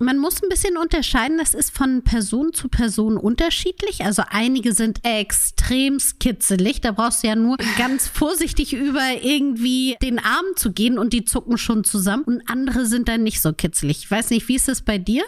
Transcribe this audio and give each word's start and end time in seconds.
Man 0.00 0.18
muss 0.18 0.40
ein 0.40 0.48
bisschen 0.48 0.76
unterscheiden, 0.76 1.38
das 1.38 1.54
ist 1.54 1.76
von 1.76 2.02
Person 2.04 2.52
zu 2.52 2.68
Person 2.68 3.16
unterschiedlich. 3.16 4.04
Also 4.04 4.22
einige 4.28 4.72
sind 4.72 5.04
extrem 5.04 5.98
kitzelig, 6.20 6.80
da 6.80 6.92
brauchst 6.92 7.24
du 7.24 7.26
ja 7.26 7.34
nur 7.34 7.56
ganz 7.78 8.06
vorsichtig 8.06 8.72
über 8.74 9.02
irgendwie 9.20 9.96
den 10.00 10.20
Arm 10.20 10.46
zu 10.54 10.72
gehen 10.72 10.98
und 10.98 11.12
die 11.12 11.24
zucken 11.24 11.58
schon 11.58 11.82
zusammen. 11.82 12.24
Und 12.24 12.42
andere 12.48 12.86
sind 12.86 13.08
dann 13.08 13.24
nicht 13.24 13.42
so 13.42 13.52
kitzelig. 13.52 13.98
Ich 13.98 14.10
weiß 14.10 14.30
nicht, 14.30 14.46
wie 14.46 14.54
ist 14.56 14.68
es 14.68 14.82
bei 14.82 14.98
dir? 14.98 15.24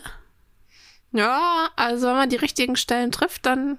Ja, 1.13 1.71
also 1.75 2.07
wenn 2.07 2.15
man 2.17 2.31
die 2.31 2.37
richtigen 2.37 2.77
Stellen 2.77 3.11
trifft, 3.11 3.47
dann, 3.47 3.79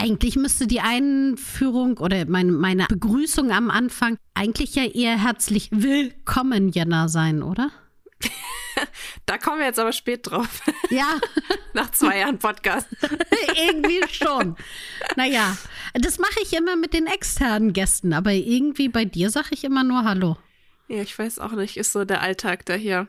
Eigentlich 0.00 0.36
müsste 0.36 0.68
die 0.68 0.80
Einführung 0.80 1.98
oder 1.98 2.24
meine, 2.26 2.52
meine 2.52 2.86
Begrüßung 2.86 3.50
am 3.50 3.68
Anfang 3.68 4.16
eigentlich 4.32 4.76
ja 4.76 4.84
eher 4.84 5.20
herzlich 5.20 5.70
willkommen, 5.72 6.68
Jenna, 6.68 7.08
sein, 7.08 7.42
oder? 7.42 7.72
da 9.26 9.38
kommen 9.38 9.58
wir 9.58 9.66
jetzt 9.66 9.80
aber 9.80 9.92
spät 9.92 10.30
drauf. 10.30 10.62
Ja. 10.90 11.18
Nach 11.74 11.90
zwei 11.90 12.20
Jahren 12.20 12.38
Podcast. 12.38 12.86
irgendwie 13.56 14.00
schon. 14.10 14.56
Naja, 15.16 15.58
das 15.94 16.18
mache 16.18 16.40
ich 16.42 16.52
immer 16.54 16.76
mit 16.76 16.94
den 16.94 17.06
externen 17.06 17.72
Gästen, 17.72 18.12
aber 18.12 18.32
irgendwie 18.32 18.88
bei 18.88 19.04
dir 19.04 19.30
sage 19.30 19.48
ich 19.50 19.64
immer 19.64 19.82
nur 19.82 20.04
Hallo. 20.04 20.38
Ja, 20.86 21.02
ich 21.02 21.18
weiß 21.18 21.40
auch 21.40 21.52
nicht, 21.52 21.76
ist 21.76 21.92
so 21.92 22.04
der 22.04 22.22
Alltag, 22.22 22.64
der 22.66 22.76
hier 22.76 23.08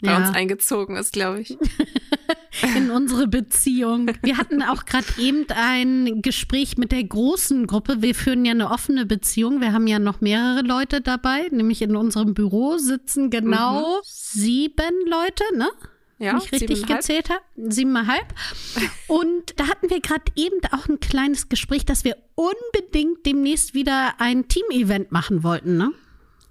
bei 0.00 0.12
ja. 0.12 0.16
uns 0.18 0.34
eingezogen 0.34 0.96
ist, 0.96 1.12
glaube 1.12 1.40
ich. 1.40 1.58
In 2.76 2.90
unsere 2.90 3.28
Beziehung. 3.28 4.10
Wir 4.22 4.36
hatten 4.36 4.62
auch 4.62 4.84
gerade 4.84 5.06
eben 5.18 5.46
ein 5.50 6.22
Gespräch 6.22 6.76
mit 6.76 6.92
der 6.92 7.04
großen 7.04 7.66
Gruppe. 7.66 8.02
Wir 8.02 8.14
führen 8.14 8.44
ja 8.44 8.52
eine 8.52 8.70
offene 8.70 9.06
Beziehung. 9.06 9.60
Wir 9.60 9.72
haben 9.72 9.86
ja 9.86 9.98
noch 9.98 10.20
mehrere 10.20 10.62
Leute 10.62 11.00
dabei, 11.00 11.48
nämlich 11.50 11.82
in 11.82 11.96
unserem 11.96 12.34
Büro 12.34 12.78
sitzen 12.78 13.30
genau 13.30 13.98
mhm. 13.98 14.02
sieben 14.04 15.06
Leute, 15.06 15.44
ne? 15.56 15.68
Ja, 16.18 16.32
Wenn 16.32 16.38
ich 16.38 16.52
richtig 16.52 16.86
gezählt 16.86 17.30
habe. 17.30 17.42
Siebeneinhalb. 17.56 18.34
Und 19.06 19.58
da 19.58 19.68
hatten 19.68 19.88
wir 19.88 20.00
gerade 20.00 20.24
eben 20.34 20.58
auch 20.72 20.88
ein 20.88 20.98
kleines 20.98 21.48
Gespräch, 21.48 21.84
dass 21.84 22.02
wir 22.02 22.16
unbedingt 22.34 23.24
demnächst 23.24 23.74
wieder 23.74 24.14
ein 24.18 24.48
Team-Event 24.48 25.12
machen 25.12 25.44
wollten, 25.44 25.76
ne? 25.76 25.92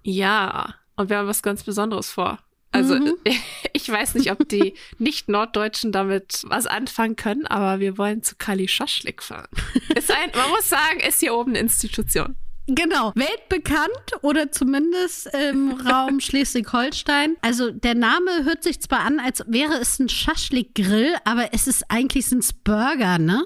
Ja, 0.03 0.75
und 0.95 1.09
wir 1.09 1.17
haben 1.17 1.27
was 1.27 1.43
ganz 1.43 1.63
Besonderes 1.63 2.09
vor. 2.09 2.39
Also 2.71 2.95
mhm. 2.95 3.15
ich 3.73 3.89
weiß 3.89 4.15
nicht, 4.15 4.31
ob 4.31 4.47
die 4.47 4.73
Nicht-Norddeutschen 4.97 5.91
damit 5.91 6.43
was 6.45 6.67
anfangen 6.67 7.15
können, 7.15 7.45
aber 7.47 7.79
wir 7.79 7.97
wollen 7.97 8.23
zu 8.23 8.35
Kali 8.35 8.67
Schaschlik 8.67 9.23
fahren. 9.23 9.47
Ist 9.95 10.11
ein, 10.11 10.31
man 10.35 10.49
muss 10.49 10.69
sagen, 10.69 10.99
ist 10.99 11.19
hier 11.19 11.33
oben 11.33 11.51
eine 11.51 11.59
Institution. 11.59 12.35
Genau, 12.69 13.13
weltbekannt 13.15 14.21
oder 14.23 14.51
zumindest 14.51 15.33
im 15.33 15.71
Raum 15.71 16.19
Schleswig-Holstein. 16.19 17.37
Also 17.41 17.71
der 17.71 17.95
Name 17.95 18.43
hört 18.43 18.61
sich 18.61 18.81
zwar 18.81 18.99
an, 18.99 19.21
als 19.21 19.41
wäre 19.47 19.75
es 19.75 19.99
ein 19.99 20.09
Schaschlik-Grill, 20.09 21.15
aber 21.23 21.53
es 21.53 21.67
ist 21.67 21.89
eigentlich 21.89 22.25
sind's 22.25 22.51
Burger, 22.51 23.19
ne? 23.19 23.45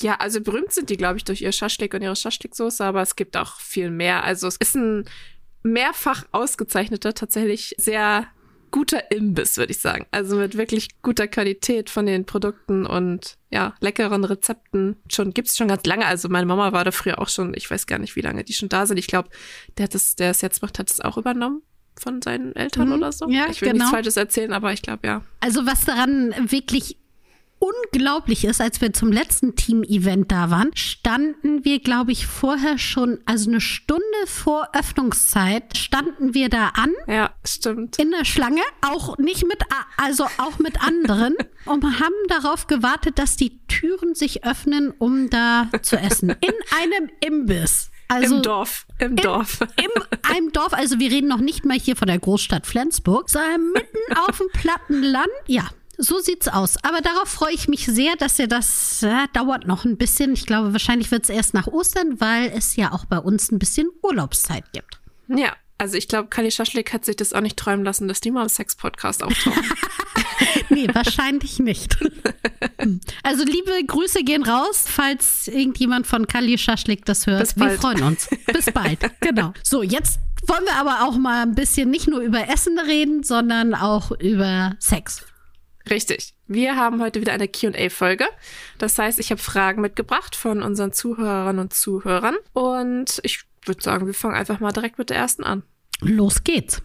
Ja, 0.00 0.16
also 0.16 0.42
berühmt 0.42 0.70
sind 0.72 0.90
die, 0.90 0.98
glaube 0.98 1.16
ich, 1.16 1.24
durch 1.24 1.40
ihr 1.40 1.52
Schaschlik 1.52 1.94
und 1.94 2.02
ihre 2.02 2.14
Schaschlik-Soße, 2.14 2.84
aber 2.84 3.00
es 3.00 3.16
gibt 3.16 3.38
auch 3.38 3.58
viel 3.58 3.90
mehr. 3.90 4.22
Also 4.24 4.46
es 4.46 4.56
ist 4.56 4.76
ein 4.76 5.06
mehrfach 5.66 6.24
ausgezeichneter, 6.32 7.14
tatsächlich 7.14 7.74
sehr 7.78 8.26
guter 8.70 9.10
Imbiss, 9.10 9.56
würde 9.56 9.72
ich 9.72 9.78
sagen. 9.78 10.06
Also 10.10 10.36
mit 10.36 10.56
wirklich 10.56 11.00
guter 11.02 11.28
Qualität 11.28 11.88
von 11.88 12.06
den 12.06 12.26
Produkten 12.26 12.84
und 12.84 13.38
ja, 13.50 13.74
leckeren 13.80 14.24
Rezepten. 14.24 14.96
Schon 15.10 15.32
gibt's 15.32 15.56
schon 15.56 15.68
ganz 15.68 15.86
lange. 15.86 16.06
Also 16.06 16.28
meine 16.28 16.46
Mama 16.46 16.72
war 16.72 16.84
da 16.84 16.90
früher 16.90 17.20
auch 17.20 17.28
schon, 17.28 17.54
ich 17.54 17.70
weiß 17.70 17.86
gar 17.86 17.98
nicht, 17.98 18.16
wie 18.16 18.20
lange 18.20 18.44
die 18.44 18.52
schon 18.52 18.68
da 18.68 18.86
sind. 18.86 18.98
Ich 18.98 19.06
glaube, 19.06 19.30
der 19.78 19.84
hat 19.84 19.94
das, 19.94 20.16
der 20.16 20.30
es 20.30 20.40
jetzt 20.40 20.62
macht, 20.62 20.78
hat 20.78 20.90
es 20.90 21.00
auch 21.00 21.16
übernommen 21.16 21.62
von 21.98 22.20
seinen 22.20 22.54
Eltern 22.54 22.88
mhm. 22.88 22.94
oder 22.94 23.12
so. 23.12 23.28
Ja, 23.30 23.46
ich 23.50 23.62
will 23.62 23.68
genau. 23.68 23.84
nichts 23.84 23.90
Falsches 23.90 24.16
erzählen, 24.16 24.52
aber 24.52 24.72
ich 24.72 24.82
glaube 24.82 25.06
ja. 25.06 25.22
Also 25.40 25.64
was 25.64 25.84
daran 25.84 26.34
wirklich 26.50 26.98
unglaublich 27.58 28.44
ist, 28.44 28.60
als 28.60 28.80
wir 28.80 28.92
zum 28.92 29.12
letzten 29.12 29.56
Team-Event 29.56 30.30
da 30.30 30.50
waren, 30.50 30.70
standen 30.74 31.64
wir, 31.64 31.80
glaube 31.80 32.12
ich, 32.12 32.26
vorher 32.26 32.78
schon, 32.78 33.18
also 33.24 33.50
eine 33.50 33.60
Stunde 33.60 34.02
vor 34.26 34.68
Öffnungszeit, 34.72 35.76
standen 35.76 36.34
wir 36.34 36.48
da 36.48 36.68
an. 36.68 36.92
Ja, 37.06 37.30
stimmt. 37.44 37.98
In 37.98 38.10
der 38.10 38.24
Schlange, 38.24 38.62
auch 38.82 39.18
nicht 39.18 39.46
mit, 39.46 39.62
also 39.96 40.24
auch 40.38 40.58
mit 40.58 40.82
anderen 40.82 41.34
und 41.64 41.84
haben 41.84 42.14
darauf 42.28 42.66
gewartet, 42.66 43.18
dass 43.18 43.36
die 43.36 43.58
Türen 43.66 44.14
sich 44.14 44.44
öffnen, 44.44 44.92
um 44.98 45.30
da 45.30 45.68
zu 45.82 45.96
essen. 45.96 46.30
In 46.30 46.54
einem 46.80 47.10
Imbiss. 47.20 47.90
Also 48.08 48.36
Im 48.36 48.42
Dorf. 48.42 48.86
Im, 48.98 49.08
im 49.08 49.16
Dorf. 49.16 49.60
Im 49.60 50.02
einem 50.22 50.52
Dorf. 50.52 50.72
Also 50.72 51.00
wir 51.00 51.10
reden 51.10 51.28
noch 51.28 51.40
nicht 51.40 51.64
mal 51.64 51.78
hier 51.78 51.96
von 51.96 52.06
der 52.06 52.18
Großstadt 52.18 52.66
Flensburg, 52.66 53.28
sondern 53.28 53.72
mitten 53.72 54.16
auf 54.28 54.38
dem 54.38 54.48
Plattenland. 54.52 55.28
Ja, 55.46 55.68
so 55.98 56.18
sieht's 56.18 56.48
aus. 56.48 56.76
Aber 56.82 57.00
darauf 57.00 57.28
freue 57.28 57.52
ich 57.52 57.68
mich 57.68 57.86
sehr, 57.86 58.16
dass 58.16 58.38
ihr 58.38 58.48
das 58.48 59.02
äh, 59.02 59.26
dauert 59.32 59.66
noch 59.66 59.84
ein 59.84 59.96
bisschen. 59.96 60.32
Ich 60.34 60.46
glaube, 60.46 60.72
wahrscheinlich 60.72 61.10
wird 61.10 61.24
es 61.24 61.30
erst 61.30 61.54
nach 61.54 61.66
Ostern, 61.66 62.20
weil 62.20 62.50
es 62.54 62.76
ja 62.76 62.92
auch 62.92 63.04
bei 63.04 63.18
uns 63.18 63.50
ein 63.50 63.58
bisschen 63.58 63.88
Urlaubszeit 64.02 64.64
gibt. 64.72 65.00
Ja, 65.28 65.52
also 65.78 65.96
ich 65.96 66.08
glaube, 66.08 66.28
Kali 66.28 66.50
Schaschlik 66.50 66.92
hat 66.92 67.04
sich 67.04 67.16
das 67.16 67.32
auch 67.32 67.40
nicht 67.40 67.58
träumen 67.58 67.84
lassen, 67.84 68.08
dass 68.08 68.20
die 68.20 68.30
mal 68.30 68.42
im 68.42 68.48
Sex-Podcast 68.48 69.22
auftauchen. 69.22 69.62
nee, 70.70 70.88
wahrscheinlich 70.92 71.58
nicht. 71.58 71.96
Also 73.22 73.44
liebe 73.44 73.72
Grüße 73.84 74.22
gehen 74.22 74.44
raus, 74.44 74.84
falls 74.86 75.48
irgendjemand 75.48 76.06
von 76.06 76.26
Kali 76.28 76.56
Schaschlik 76.56 77.04
das 77.04 77.26
hört. 77.26 77.56
Wir 77.56 77.70
freuen 77.72 78.02
uns. 78.04 78.28
Bis 78.52 78.66
bald. 78.66 79.00
Genau. 79.20 79.52
So, 79.64 79.82
jetzt 79.82 80.20
wollen 80.46 80.64
wir 80.64 80.74
aber 80.74 81.06
auch 81.06 81.16
mal 81.16 81.42
ein 81.42 81.54
bisschen 81.54 81.90
nicht 81.90 82.06
nur 82.06 82.20
über 82.20 82.48
Essen 82.48 82.78
reden, 82.78 83.24
sondern 83.24 83.74
auch 83.74 84.12
über 84.12 84.76
Sex. 84.78 85.24
Richtig. 85.88 86.34
Wir 86.46 86.76
haben 86.76 87.00
heute 87.00 87.20
wieder 87.20 87.32
eine 87.32 87.48
QA-Folge. 87.48 88.26
Das 88.78 88.98
heißt, 88.98 89.18
ich 89.20 89.30
habe 89.30 89.40
Fragen 89.40 89.80
mitgebracht 89.80 90.34
von 90.34 90.62
unseren 90.62 90.92
Zuhörerinnen 90.92 91.60
und 91.60 91.74
Zuhörern. 91.74 92.36
Und 92.52 93.20
ich 93.22 93.44
würde 93.64 93.82
sagen, 93.82 94.06
wir 94.06 94.14
fangen 94.14 94.34
einfach 94.34 94.60
mal 94.60 94.72
direkt 94.72 94.98
mit 94.98 95.10
der 95.10 95.16
ersten 95.16 95.44
an. 95.44 95.62
Los 96.00 96.44
geht's. 96.44 96.82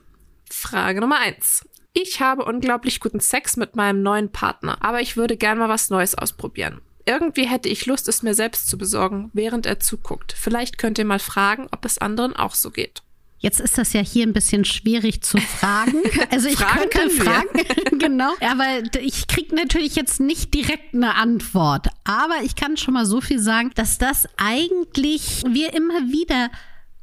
Frage 0.50 1.02
Nummer 1.02 1.20
eins. 1.20 1.66
Ich 1.94 2.22
habe 2.22 2.46
unglaublich 2.46 3.00
guten 3.00 3.20
Sex 3.20 3.58
mit 3.58 3.76
meinem 3.76 4.02
neuen 4.02 4.32
Partner, 4.32 4.78
aber 4.82 5.02
ich 5.02 5.18
würde 5.18 5.36
gern 5.36 5.58
mal 5.58 5.68
was 5.68 5.90
Neues 5.90 6.16
ausprobieren. 6.16 6.82
Irgendwie 7.06 7.48
hätte 7.48 7.68
ich 7.68 7.86
Lust, 7.86 8.08
es 8.08 8.24
mir 8.24 8.34
selbst 8.34 8.70
zu 8.70 8.78
besorgen, 8.78 9.30
während 9.34 9.66
er 9.66 9.80
zuguckt. 9.80 10.34
Vielleicht 10.38 10.78
könnt 10.78 11.00
ihr 11.00 11.06
mal 11.06 11.20
fragen, 11.20 11.68
ob 11.72 11.84
es 11.84 11.98
anderen 11.98 12.36
auch 12.36 12.56
so 12.56 12.72
geht. 12.72 13.02
Jetzt 13.42 13.60
ist 13.60 13.80
das 13.80 13.92
ja 13.94 14.02
hier 14.02 14.26
ein 14.26 14.34
bisschen 14.34 14.66
schwierig 14.66 15.22
zu 15.22 15.38
fragen. 15.38 15.96
Also 16.30 16.48
ich 16.48 16.58
fragen 16.58 16.90
könnte 16.90 17.16
fragen, 17.16 18.00
genau. 18.00 18.32
Aber 18.40 18.66
ich 19.02 19.28
kriege 19.28 19.56
natürlich 19.56 19.96
jetzt 19.96 20.20
nicht 20.20 20.54
direkt 20.54 20.94
eine 20.94 21.16
Antwort. 21.16 21.88
Aber 22.04 22.36
ich 22.44 22.56
kann 22.56 22.78
schon 22.78 22.94
mal 22.94 23.06
so 23.06 23.20
viel 23.20 23.40
sagen, 23.40 23.72
dass 23.76 23.98
das 23.98 24.28
eigentlich 24.38 25.44
wir 25.48 25.74
immer 25.74 26.12
wieder 26.12 26.50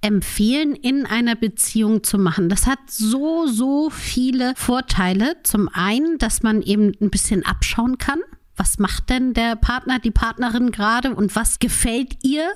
empfehlen, 0.01 0.75
in 0.75 1.05
einer 1.05 1.35
Beziehung 1.35 2.05
zu 2.05 2.19
machen. 2.19 2.49
Das 2.49 2.67
hat 2.67 2.79
so, 2.87 3.47
so 3.47 3.91
viele 3.91 4.55
Vorteile. 4.57 5.37
Zum 5.43 5.69
einen, 5.69 6.19
dass 6.19 6.43
man 6.43 6.63
eben 6.63 6.93
ein 7.01 7.11
bisschen 7.11 7.45
abschauen 7.45 7.99
kann. 7.99 8.21
Was 8.57 8.79
macht 8.79 9.11
denn 9.11 9.35
der 9.35 9.57
Partner, 9.57 9.99
die 9.99 10.11
Partnerin 10.11 10.71
gerade 10.71 11.15
und 11.15 11.37
was 11.37 11.59
gefällt 11.59 12.17
ihr? 12.23 12.49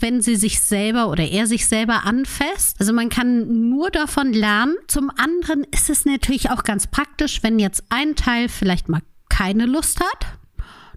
Wenn 0.00 0.20
sie 0.20 0.36
sich 0.36 0.60
selber 0.60 1.08
oder 1.08 1.24
er 1.24 1.46
sich 1.46 1.66
selber 1.66 2.04
anfasst. 2.04 2.76
Also 2.80 2.92
man 2.92 3.08
kann 3.08 3.68
nur 3.68 3.90
davon 3.90 4.32
lernen. 4.32 4.76
Zum 4.86 5.10
anderen 5.16 5.64
ist 5.72 5.90
es 5.90 6.04
natürlich 6.04 6.50
auch 6.50 6.64
ganz 6.64 6.86
praktisch, 6.86 7.42
wenn 7.42 7.58
jetzt 7.58 7.84
ein 7.88 8.14
Teil 8.14 8.48
vielleicht 8.48 8.88
mal 8.88 9.02
keine 9.28 9.66
Lust 9.66 10.00
hat, 10.00 10.26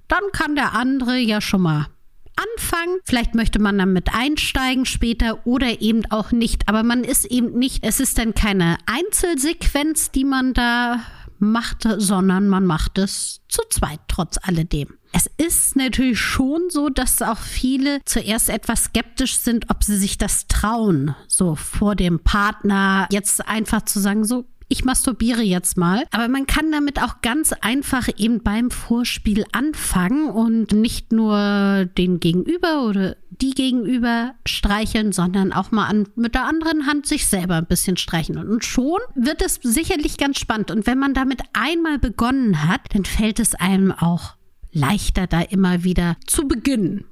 dann 0.07 0.23
kann 0.33 0.55
der 0.55 0.73
andere 0.73 1.17
ja 1.17 1.41
schon 1.41 1.61
mal 1.61 1.87
anfangen. 2.35 2.99
Vielleicht 3.05 3.35
möchte 3.35 3.59
man 3.59 3.77
damit 3.77 4.13
einsteigen 4.13 4.85
später 4.85 5.45
oder 5.45 5.81
eben 5.81 6.09
auch 6.11 6.31
nicht. 6.31 6.67
Aber 6.67 6.83
man 6.83 7.03
ist 7.03 7.25
eben 7.25 7.57
nicht, 7.57 7.83
es 7.83 7.99
ist 7.99 8.17
dann 8.17 8.33
keine 8.33 8.77
Einzelsequenz, 8.85 10.11
die 10.11 10.25
man 10.25 10.53
da 10.53 11.01
macht, 11.39 11.87
sondern 11.97 12.47
man 12.47 12.65
macht 12.65 12.97
es 12.97 13.41
zu 13.47 13.61
zweit, 13.69 13.99
trotz 14.07 14.37
alledem. 14.41 14.97
Es 15.13 15.29
ist 15.37 15.75
natürlich 15.75 16.19
schon 16.19 16.69
so, 16.69 16.89
dass 16.89 17.21
auch 17.21 17.37
viele 17.37 17.99
zuerst 18.05 18.49
etwas 18.49 18.85
skeptisch 18.85 19.37
sind, 19.37 19.69
ob 19.69 19.83
sie 19.83 19.97
sich 19.97 20.17
das 20.17 20.47
trauen, 20.47 21.15
so 21.27 21.55
vor 21.55 21.95
dem 21.95 22.19
Partner 22.19 23.07
jetzt 23.11 23.47
einfach 23.47 23.83
zu 23.83 23.99
sagen, 23.99 24.23
so, 24.23 24.45
ich 24.71 24.85
masturbiere 24.85 25.41
jetzt 25.41 25.77
mal. 25.77 26.05
Aber 26.11 26.29
man 26.29 26.47
kann 26.47 26.71
damit 26.71 27.03
auch 27.03 27.21
ganz 27.21 27.51
einfach 27.51 28.07
eben 28.15 28.41
beim 28.41 28.71
Vorspiel 28.71 29.43
anfangen 29.51 30.29
und 30.29 30.71
nicht 30.71 31.11
nur 31.11 31.89
den 31.97 32.21
Gegenüber 32.21 32.83
oder 32.85 33.17
die 33.29 33.51
Gegenüber 33.51 34.33
streicheln, 34.47 35.11
sondern 35.11 35.51
auch 35.51 35.71
mal 35.71 35.87
an, 35.87 36.07
mit 36.15 36.35
der 36.35 36.45
anderen 36.45 36.87
Hand 36.87 37.05
sich 37.05 37.27
selber 37.27 37.55
ein 37.55 37.65
bisschen 37.65 37.97
streichen. 37.97 38.37
Und 38.37 38.63
schon 38.63 38.99
wird 39.15 39.41
es 39.41 39.59
sicherlich 39.61 40.17
ganz 40.17 40.39
spannend. 40.39 40.71
Und 40.71 40.87
wenn 40.87 40.99
man 40.99 41.13
damit 41.13 41.41
einmal 41.51 41.99
begonnen 41.99 42.65
hat, 42.65 42.81
dann 42.93 43.03
fällt 43.03 43.39
es 43.39 43.55
einem 43.55 43.91
auch 43.91 44.35
leichter, 44.71 45.27
da 45.27 45.41
immer 45.41 45.83
wieder 45.83 46.17
zu 46.27 46.47
beginnen. 46.47 47.05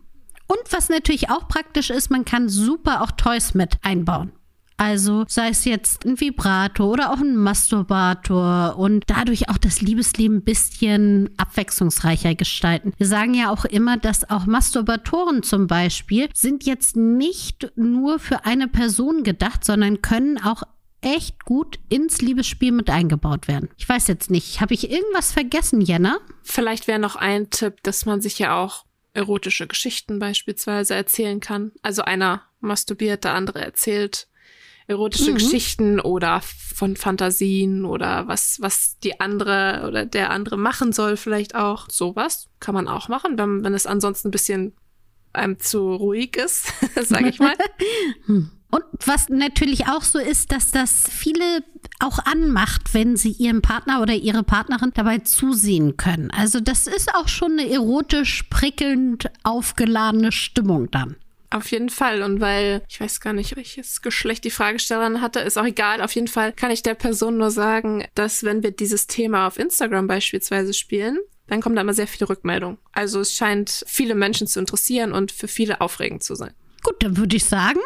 Und 0.47 0.59
was 0.71 0.89
natürlich 0.89 1.29
auch 1.29 1.47
praktisch 1.47 1.89
ist, 1.89 2.09
man 2.09 2.25
kann 2.25 2.49
super 2.49 3.01
auch 3.01 3.11
Toys 3.11 3.53
mit 3.53 3.77
einbauen. 3.83 4.31
Also 4.79 5.25
sei 5.27 5.49
es 5.49 5.65
jetzt 5.65 6.05
ein 6.05 6.21
Vibrator 6.21 6.89
oder 6.89 7.11
auch 7.11 7.19
ein 7.19 7.35
Masturbator 7.35 8.77
und 8.77 9.03
dadurch 9.07 9.49
auch 9.49 9.57
das 9.57 9.81
Liebesleben 9.81 10.37
ein 10.37 10.43
bisschen 10.43 11.31
abwechslungsreicher 11.35 12.33
gestalten. 12.33 12.93
Wir 12.97 13.05
sagen 13.05 13.33
ja 13.33 13.51
auch 13.51 13.65
immer, 13.65 13.97
dass 13.97 14.29
auch 14.29 14.45
Masturbatoren 14.45 15.43
zum 15.43 15.67
Beispiel 15.67 16.29
sind 16.33 16.65
jetzt 16.65 16.95
nicht 16.95 17.73
nur 17.75 18.19
für 18.19 18.45
eine 18.45 18.69
Person 18.69 19.23
gedacht, 19.23 19.65
sondern 19.65 20.01
können 20.01 20.41
auch 20.41 20.63
echt 21.01 21.45
gut 21.45 21.79
ins 21.89 22.21
Liebesspiel 22.21 22.71
mit 22.71 22.89
eingebaut 22.89 23.47
werden. 23.47 23.69
Ich 23.77 23.87
weiß 23.87 24.07
jetzt 24.07 24.29
nicht, 24.29 24.61
habe 24.61 24.73
ich 24.73 24.89
irgendwas 24.91 25.31
vergessen, 25.31 25.81
Jenna? 25.81 26.19
Vielleicht 26.43 26.87
wäre 26.87 26.99
noch 26.99 27.15
ein 27.15 27.49
Tipp, 27.49 27.81
dass 27.83 28.05
man 28.05 28.21
sich 28.21 28.39
ja 28.39 28.61
auch 28.61 28.85
erotische 29.13 29.67
Geschichten 29.67 30.19
beispielsweise 30.19 30.95
erzählen 30.95 31.39
kann. 31.39 31.71
Also 31.81 32.01
einer 32.03 32.43
masturbiert, 32.59 33.23
der 33.23 33.33
andere 33.33 33.61
erzählt 33.61 34.27
erotische 34.89 35.31
mhm. 35.31 35.35
Geschichten 35.35 35.99
oder 35.99 36.41
von 36.41 36.95
Fantasien 36.95 37.85
oder 37.85 38.27
was, 38.27 38.57
was 38.59 38.97
die 38.99 39.19
andere 39.19 39.85
oder 39.87 40.03
der 40.05 40.31
andere 40.31 40.57
machen 40.57 40.93
soll, 40.93 41.15
vielleicht 41.15 41.53
auch. 41.53 41.87
Sowas 41.89 42.49
kann 42.59 42.73
man 42.73 42.87
auch 42.87 43.07
machen, 43.07 43.37
wenn, 43.37 43.63
wenn 43.63 43.75
es 43.75 43.85
ansonsten 43.85 44.29
ein 44.29 44.31
bisschen 44.31 44.73
einem 45.31 45.59
zu 45.59 45.93
ruhig 45.93 46.35
ist, 46.37 46.73
sage 47.07 47.29
ich 47.29 47.39
mal. 47.39 47.53
Und 48.71 48.83
was 49.05 49.29
natürlich 49.29 49.87
auch 49.87 50.03
so 50.03 50.19
ist, 50.19 50.51
dass 50.51 50.69
das 50.69 51.09
viele 51.09 51.63
auch 51.99 52.19
anmacht, 52.19 52.93
wenn 52.93 53.15
sie 53.15 53.31
ihrem 53.31 53.61
Partner 53.61 54.01
oder 54.01 54.13
ihre 54.13 54.43
Partnerin 54.43 54.91
dabei 54.93 55.19
zusehen 55.19 55.97
können. 55.97 56.29
Also 56.31 56.59
das 56.59 56.85
ist 56.85 57.13
auch 57.15 57.27
schon 57.27 57.53
eine 57.53 57.69
erotisch 57.69 58.43
prickelnd 58.43 59.31
aufgeladene 59.43 60.31
Stimmung 60.31 60.91
dann. 60.91 61.15
Auf 61.51 61.71
jeden 61.71 61.89
Fall. 61.89 62.21
Und 62.21 62.41
weil 62.41 62.83
ich 62.87 63.01
weiß 63.01 63.21
gar 63.21 63.33
nicht, 63.33 63.55
welches 63.55 64.03
Geschlecht 64.03 64.43
die 64.43 64.51
Fragestellerin 64.51 65.19
hatte, 65.19 65.39
ist 65.39 65.57
auch 65.57 65.65
egal. 65.65 66.01
Auf 66.01 66.13
jeden 66.13 66.27
Fall 66.27 66.53
kann 66.53 66.69
ich 66.69 66.83
der 66.83 66.93
Person 66.93 67.37
nur 67.37 67.49
sagen, 67.49 68.05
dass 68.13 68.43
wenn 68.43 68.61
wir 68.61 68.71
dieses 68.71 69.07
Thema 69.07 69.47
auf 69.47 69.57
Instagram 69.57 70.05
beispielsweise 70.05 70.73
spielen, 70.75 71.17
dann 71.47 71.61
kommen 71.61 71.75
da 71.75 71.81
immer 71.81 71.95
sehr 71.95 72.07
viele 72.07 72.29
Rückmeldungen. 72.29 72.77
Also 72.91 73.21
es 73.21 73.33
scheint 73.33 73.83
viele 73.87 74.13
Menschen 74.13 74.45
zu 74.45 74.59
interessieren 74.59 75.11
und 75.11 75.31
für 75.31 75.47
viele 75.47 75.81
aufregend 75.81 76.21
zu 76.21 76.35
sein. 76.35 76.53
Gut, 76.83 76.97
dann 76.99 77.17
würde 77.17 77.35
ich 77.35 77.45
sagen, 77.45 77.79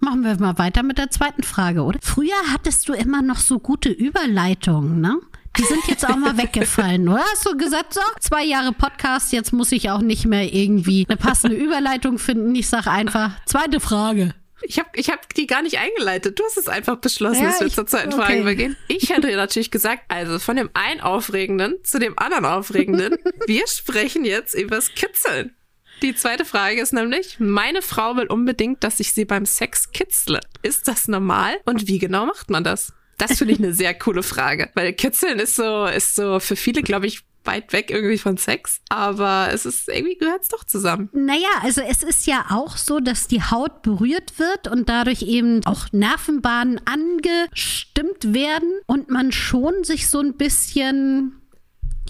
machen 0.00 0.22
wir 0.22 0.38
mal 0.38 0.58
weiter 0.58 0.82
mit 0.82 0.98
der 0.98 1.10
zweiten 1.10 1.42
Frage, 1.42 1.82
oder? 1.82 1.98
Früher 2.02 2.36
hattest 2.52 2.88
du 2.88 2.92
immer 2.92 3.22
noch 3.22 3.38
so 3.38 3.58
gute 3.58 3.90
Überleitungen, 3.90 5.00
ne? 5.00 5.18
Die 5.56 5.64
sind 5.64 5.86
jetzt 5.88 6.08
auch 6.08 6.16
mal 6.16 6.36
weggefallen, 6.38 7.08
oder? 7.08 7.24
Hast 7.32 7.46
du 7.46 7.56
gesagt, 7.56 7.94
so, 7.94 8.00
zwei 8.20 8.44
Jahre 8.44 8.72
Podcast, 8.72 9.32
jetzt 9.32 9.52
muss 9.52 9.72
ich 9.72 9.90
auch 9.90 10.00
nicht 10.00 10.26
mehr 10.26 10.52
irgendwie 10.52 11.06
eine 11.08 11.16
passende 11.16 11.56
Überleitung 11.56 12.18
finden. 12.18 12.54
Ich 12.54 12.68
sage 12.68 12.90
einfach, 12.90 13.32
zweite 13.46 13.80
Frage. 13.80 14.34
Ich 14.62 14.78
habe 14.78 14.88
ich 14.94 15.08
hab 15.08 15.32
die 15.34 15.46
gar 15.46 15.62
nicht 15.62 15.78
eingeleitet. 15.78 16.38
Du 16.38 16.44
hast 16.44 16.56
es 16.56 16.68
einfach 16.68 16.96
beschlossen, 16.96 17.42
ja, 17.42 17.50
dass 17.50 17.60
wir 17.60 17.68
zur 17.68 17.86
zweiten 17.86 18.12
okay. 18.12 18.22
Frage 18.22 18.40
übergehen. 18.40 18.76
Ich 18.88 19.10
hätte 19.10 19.34
natürlich 19.36 19.70
gesagt, 19.70 20.02
also 20.08 20.38
von 20.38 20.56
dem 20.56 20.70
einen 20.74 21.00
Aufregenden 21.00 21.76
zu 21.84 21.98
dem 21.98 22.18
anderen 22.18 22.44
Aufregenden. 22.44 23.16
wir 23.46 23.66
sprechen 23.68 24.24
jetzt 24.24 24.54
übers 24.54 24.94
Kitzeln. 24.94 25.54
Die 26.02 26.14
zweite 26.14 26.44
Frage 26.44 26.80
ist 26.80 26.92
nämlich, 26.92 27.40
meine 27.40 27.82
Frau 27.82 28.16
will 28.16 28.26
unbedingt, 28.26 28.84
dass 28.84 29.00
ich 29.00 29.12
sie 29.12 29.24
beim 29.24 29.46
Sex 29.46 29.90
kitzle. 29.90 30.40
Ist 30.62 30.86
das 30.86 31.08
normal? 31.08 31.56
Und 31.64 31.88
wie 31.88 31.98
genau 31.98 32.26
macht 32.26 32.50
man 32.50 32.62
das? 32.62 32.92
Das 33.18 33.38
finde 33.38 33.54
ich 33.54 33.58
eine 33.58 33.74
sehr 33.74 33.94
coole 33.94 34.22
Frage, 34.22 34.70
weil 34.74 34.92
Kitzeln 34.92 35.40
ist 35.40 35.56
so, 35.56 35.86
ist 35.86 36.14
so 36.14 36.38
für 36.38 36.54
viele, 36.54 36.82
glaube 36.82 37.06
ich, 37.06 37.24
weit 37.48 37.72
weg 37.72 37.90
irgendwie 37.90 38.18
von 38.18 38.36
Sex, 38.36 38.80
aber 38.90 39.48
es 39.52 39.64
ist 39.64 39.88
irgendwie 39.88 40.16
gehört 40.16 40.42
es 40.42 40.48
doch 40.48 40.64
zusammen. 40.64 41.08
Naja, 41.12 41.48
also 41.62 41.80
es 41.80 42.02
ist 42.02 42.26
ja 42.26 42.46
auch 42.50 42.76
so, 42.76 43.00
dass 43.00 43.26
die 43.26 43.42
Haut 43.42 43.82
berührt 43.82 44.38
wird 44.38 44.68
und 44.68 44.88
dadurch 44.88 45.22
eben 45.22 45.64
auch 45.64 45.86
Nervenbahnen 45.92 46.80
angestimmt 46.84 48.34
werden 48.34 48.70
und 48.86 49.08
man 49.08 49.32
schon 49.32 49.82
sich 49.82 50.08
so 50.08 50.20
ein 50.20 50.34
bisschen 50.34 51.37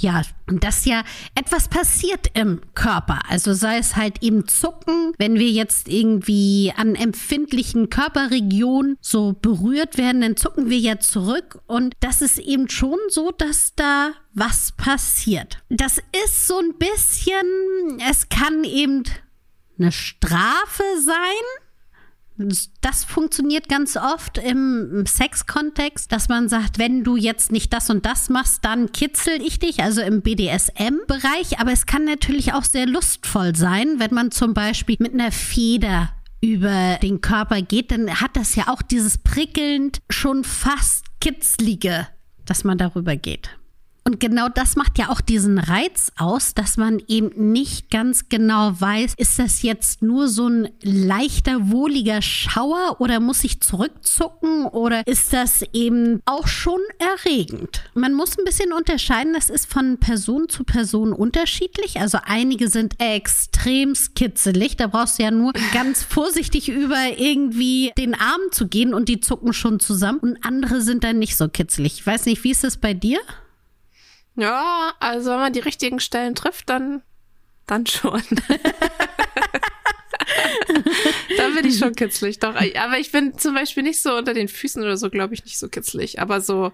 ja, 0.01 0.23
dass 0.47 0.85
ja 0.85 1.03
etwas 1.35 1.69
passiert 1.69 2.29
im 2.35 2.61
Körper. 2.75 3.21
Also 3.29 3.53
sei 3.53 3.79
es 3.79 3.97
halt 3.97 4.23
eben 4.23 4.47
Zucken, 4.47 5.13
wenn 5.19 5.35
wir 5.35 5.51
jetzt 5.51 5.89
irgendwie 5.89 6.73
an 6.77 6.95
empfindlichen 6.95 7.91
Körperregionen 7.91 8.97
so 9.01 9.35
berührt 9.41 9.99
werden, 9.99 10.21
dann 10.21 10.37
zucken 10.37 10.71
wir 10.71 10.79
ja 10.79 10.99
zurück. 10.99 11.61
Und 11.67 11.95
das 12.01 12.23
ist 12.23 12.39
eben 12.39 12.69
schon 12.69 12.99
so, 13.09 13.31
dass 13.31 13.75
da 13.75 14.13
was 14.35 14.73
passiert. 14.73 15.63
Das 15.69 15.99
ist 16.25 16.47
so 16.47 16.59
ein 16.59 16.75
bisschen, 16.79 18.01
es 18.09 18.29
kann 18.29 18.65
eben 18.65 19.05
eine 19.79 19.93
Strafe 19.93 20.83
sein 21.05 21.15
das 22.81 23.05
funktioniert 23.05 23.69
ganz 23.69 23.97
oft 23.97 24.39
im 24.39 25.05
Sexkontext, 25.07 26.13
dass 26.13 26.29
man 26.29 26.49
sagt, 26.49 26.79
wenn 26.79 27.05
du 27.05 27.17
jetzt 27.17 27.51
nicht 27.51 27.73
das 27.73 27.91
und 27.91 28.07
das 28.07 28.29
machst, 28.29 28.65
dann 28.65 28.93
kitzel 28.93 29.43
ich 29.43 29.59
dich, 29.59 29.83
also 29.83 30.01
im 30.01 30.23
BDSM-Bereich. 30.23 31.59
Aber 31.59 31.73
es 31.73 31.87
kann 31.87 32.05
natürlich 32.05 32.53
auch 32.53 32.65
sehr 32.65 32.87
lustvoll 32.87 33.57
sein, 33.57 33.99
wenn 33.99 34.15
man 34.15 34.31
zum 34.31 34.55
Beispiel 34.55 34.97
mit 35.01 35.15
einer 35.15 35.33
Feder 35.33 36.11
über 36.41 36.99
den 37.03 37.21
Körper 37.21 37.63
geht, 37.63 37.91
dann 37.91 38.21
hat 38.21 38.37
das 38.37 38.55
ja 38.55 38.69
auch 38.69 38.83
dieses 38.83 39.19
prickelnd, 39.19 40.01
schon 40.09 40.45
fast 40.45 41.05
kitzlige, 41.21 42.07
dass 42.45 42.65
man 42.65 42.79
darüber 42.79 43.17
geht. 43.17 43.51
Und 44.05 44.21
genau 44.21 44.49
das 44.49 44.75
macht 44.75 44.99
ja 44.99 45.11
auch 45.11 45.21
diesen 45.21 45.59
Reiz 45.59 46.13
aus, 46.17 46.55
dass 46.55 46.79
man 46.79 47.03
eben 47.09 47.53
nicht 47.53 47.91
ganz 47.91 48.31
genau 48.31 48.73
weiß, 48.81 49.13
ist 49.19 49.39
das 49.39 49.61
jetzt 49.61 50.01
nur 50.01 50.29
so 50.29 50.49
ein 50.49 50.71
leichter, 50.81 51.71
wohliger 51.71 52.23
Schauer 52.23 52.97
oder 53.01 53.21
muss 53.21 53.45
ich 53.45 53.61
zurückzucken 53.61 54.65
oder 54.65 55.07
ist 55.07 55.35
das 55.35 55.63
eben 55.75 56.23
auch 56.25 56.47
schon 56.47 56.81
erregend? 56.99 57.83
Man 57.93 58.15
muss 58.15 58.39
ein 58.39 58.47
bisschen 58.47 58.73
unterscheiden, 58.73 59.35
das 59.35 59.51
ist 59.51 59.71
von 59.71 59.99
Person 59.99 60.49
zu 60.49 60.65
Person 60.65 61.13
unterschiedlich. 61.13 62.01
Also 62.01 62.19
einige 62.25 62.69
sind 62.69 62.95
extrem 62.99 63.95
skitzelig, 63.95 64.77
da 64.77 64.87
brauchst 64.87 65.19
du 65.19 65.25
ja 65.25 65.31
nur 65.31 65.53
ganz 65.75 66.03
vorsichtig 66.03 66.71
über 66.71 67.19
irgendwie 67.19 67.93
den 67.99 68.15
Arm 68.15 68.41
zu 68.53 68.69
gehen 68.69 68.95
und 68.95 69.11
die 69.11 69.21
zucken 69.21 69.53
schon 69.53 69.81
zusammen 69.81 70.21
und 70.21 70.39
andere 70.45 70.81
sind 70.81 71.05
dann 71.05 71.19
nicht 71.19 71.37
so 71.37 71.49
kitzelig. 71.49 71.95
Ich 71.99 72.07
weiß 72.07 72.25
nicht, 72.25 72.43
wie 72.45 72.53
ist 72.53 72.65
das 72.65 72.79
bei 72.79 72.95
dir? 72.95 73.19
Ja, 74.39 74.95
also 75.01 75.33
wenn 75.33 75.41
man 75.41 75.53
die 75.53 75.59
richtigen 75.59 75.99
Stellen 75.99 76.37
trifft, 76.37 76.71
dann, 76.71 77.03
dann 77.67 77.87
schon. 77.87 78.23
da 81.37 81.49
bin 81.57 81.67
ich 81.67 81.77
schon 81.77 81.97
kitzlig, 81.97 82.39
doch. 82.39 82.55
Aber 82.55 82.99
ich 83.01 83.11
bin 83.11 83.37
zum 83.37 83.57
Beispiel 83.57 83.83
nicht 83.83 84.01
so 84.01 84.17
unter 84.17 84.35
den 84.35 84.47
Füßen 84.47 84.81
oder 84.81 84.97
so, 84.97 85.11
glaube 85.11 85.35
ich, 85.35 85.45
nicht 85.45 85.59
so 85.59 85.69
kitzlig. 85.69 86.21
Aber 86.21 86.41
so 86.41 86.71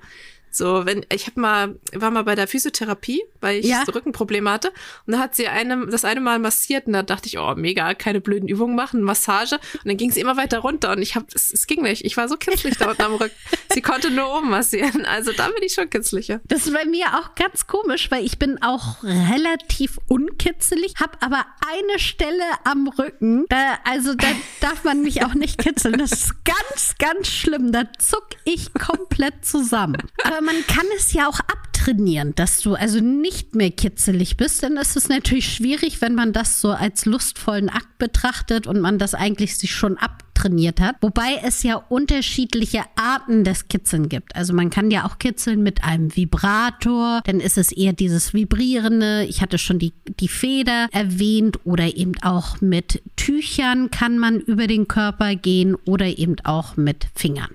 so, 0.57 0.87
wenn 0.87 1.05
ich 1.13 1.27
habe 1.27 1.41
mal 1.41 1.79
war 1.93 2.11
mal 2.11 2.25
bei 2.25 2.35
der 2.35 2.49
Physiotherapie, 2.49 3.23
weil 3.41 3.61
ich 3.61 3.67
ja. 3.67 3.83
so 3.87 3.93
Rückenprobleme 3.93 4.51
hatte 4.51 4.73
und 5.07 5.13
da 5.15 5.19
hat 5.19 5.35
sie 5.35 5.49
einem 5.49 5.91
das 5.91 6.05
eine 6.05 6.21
Mal 6.21 6.39
massiert 6.39 6.87
und 6.87 6.93
da 6.93 7.03
dachte 7.03 7.29
ich, 7.29 7.39
oh 7.39 7.55
mega, 7.55 7.95
keine 7.95 8.21
blöden 8.21 8.49
Übungen 8.49 8.75
machen, 8.75 9.03
Massage 9.03 9.57
und 9.57 9.87
dann 9.87 9.97
ging 9.97 10.11
sie 10.11 10.21
immer 10.21 10.37
weiter 10.37 10.59
runter 10.59 10.93
und 10.93 11.03
ich 11.03 11.15
habe 11.15 11.27
es, 11.35 11.53
es 11.53 11.67
ging 11.67 11.83
nicht. 11.83 12.05
Ich 12.05 12.17
war 12.17 12.29
so 12.29 12.37
kitzlig 12.37 12.77
da 12.79 12.91
unten 12.91 13.03
am 13.03 13.15
Rücken. 13.15 13.35
Sie 13.73 13.83
konnte 13.83 14.11
nur 14.11 14.37
oben 14.37 14.51
massieren, 14.51 15.05
also 15.07 15.33
da 15.33 15.49
bin 15.49 15.63
ich 15.63 15.75
schon 15.75 15.91
kitzlicher. 15.91 16.41
Das 16.45 16.67
ist 16.67 16.73
bei 16.73 16.85
mir 16.85 17.07
auch 17.19 17.35
ganz 17.35 17.67
komisch, 17.67 18.11
weil 18.11 18.25
ich 18.25 18.39
bin 18.39 18.63
auch 18.63 19.03
relativ 19.03 19.99
unkitzelig, 20.09 20.95
habe 21.01 21.21
aber 21.21 21.45
eine 21.67 21.99
Stelle 21.99 22.45
am 22.65 22.89
Rücken, 22.89 23.47
da, 23.49 23.79
also 23.85 24.15
da 24.15 24.29
darf 24.61 24.85
man 24.85 25.03
mich 25.03 25.25
auch 25.25 25.35
nicht 25.35 25.59
kitzeln. 25.59 25.99
Das 25.99 26.13
ist 26.13 26.45
ganz, 26.45 26.95
ganz 26.99 27.29
schlimm. 27.29 27.73
Da 27.73 27.85
zuck 27.99 28.29
ich 28.45 28.73
komplett 28.75 29.45
zusammen. 29.45 30.03
Aber 30.25 30.41
man 30.45 30.57
kann 30.67 30.87
es 30.97 31.13
ja 31.13 31.29
auch 31.29 31.41
abtrainieren, 31.41 32.35
dass 32.35 32.61
du 32.61 32.75
also 32.75 33.01
nicht 33.01 33.55
mehr 33.55 33.71
kitzelig 33.71 34.37
bist. 34.37 34.63
Ist 34.63 34.97
es 34.97 35.09
natürlich 35.09 35.53
schwierig, 35.53 36.01
wenn 36.01 36.15
man 36.15 36.33
das 36.33 36.61
so 36.61 36.71
als 36.71 37.07
lustvollen 37.07 37.69
Akt 37.69 37.99
betrachtet 37.99 38.67
und 38.67 38.81
man 38.81 38.99
das 38.99 39.15
eigentlich 39.15 39.57
sich 39.57 39.75
schon 39.75 39.97
abtrainiert 39.99 40.81
hat. 40.81 40.97
Wobei 41.01 41.41
es 41.43 41.63
ja 41.63 41.77
unterschiedliche 41.77 42.83
Arten 42.97 43.45
des 43.45 43.69
Kitzeln 43.69 44.09
gibt. 44.09 44.37
Also 44.37 44.53
man 44.53 44.71
kann 44.71 44.91
ja 44.91 45.07
auch 45.07 45.19
kitzeln 45.19 45.63
mit 45.63 45.85
einem 45.85 46.15
Vibrator, 46.15 47.23
dann 47.25 47.41
ist 47.41 47.59
es 47.59 47.73
eher 47.73 47.93
dieses 47.93 48.35
Vibrierende. 48.35 49.25
Ich 49.25 49.41
hatte 49.41 49.59
schon 49.59 49.79
die, 49.79 49.93
die 50.21 50.29
Feder 50.29 50.89
erwähnt 50.93 51.61
oder 51.65 51.97
eben 51.97 52.15
auch 52.23 52.61
mit 52.61 53.03
Tüchern 53.17 53.91
kann 53.91 54.19
man 54.19 54.41
über 54.41 54.67
den 54.67 54.89
Körper 54.89 55.35
gehen 55.35 55.77
oder 55.87 56.07
eben 56.07 56.37
auch 56.45 56.77
mit 56.77 57.07
Fingern. 57.15 57.51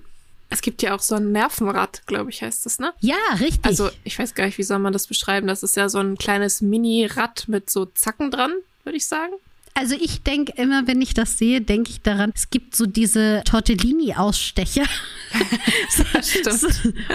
Es 0.50 0.62
gibt 0.62 0.82
ja 0.82 0.96
auch 0.96 1.00
so 1.00 1.16
ein 1.16 1.32
Nervenrad, 1.32 2.06
glaube 2.08 2.32
ich, 2.32 2.42
heißt 2.42 2.66
das, 2.66 2.80
ne? 2.80 2.94
Ja, 3.00 3.18
richtig. 3.40 3.66
Also, 3.66 3.90
ich 4.04 4.18
weiß 4.18 4.34
gar 4.34 4.46
nicht, 4.46 4.58
wie 4.58 4.64
soll 4.64 4.80
man 4.80 4.94
das 4.94 5.08
beschreiben? 5.08 5.48
Das 5.48 5.62
ist 5.62 5.76
ja 5.76 5.90
so 5.90 6.00
ein 6.00 6.18
kleines 6.18 6.62
Mini-Rad 6.62 7.48
mit 7.48 7.70
so 7.70 7.86
Zacken 7.86 8.32
dran, 8.32 8.52
würde 8.84 8.98
ich 8.98 9.06
sagen. 9.06 9.34
Also 9.76 9.96
ich 9.96 10.24
denke 10.24 10.54
immer, 10.58 10.88
wenn 10.88 11.02
ich 11.02 11.14
das 11.14 11.38
sehe, 11.38 11.62
denke 11.62 11.92
ich 11.92 12.02
daran, 12.02 12.34
es 12.36 12.50
gibt 12.50 12.76
so 12.76 12.86
diese 12.86 13.44
Tortellini-Ausstecher. 13.46 14.84
so, 15.90 16.04
so, 16.52 16.68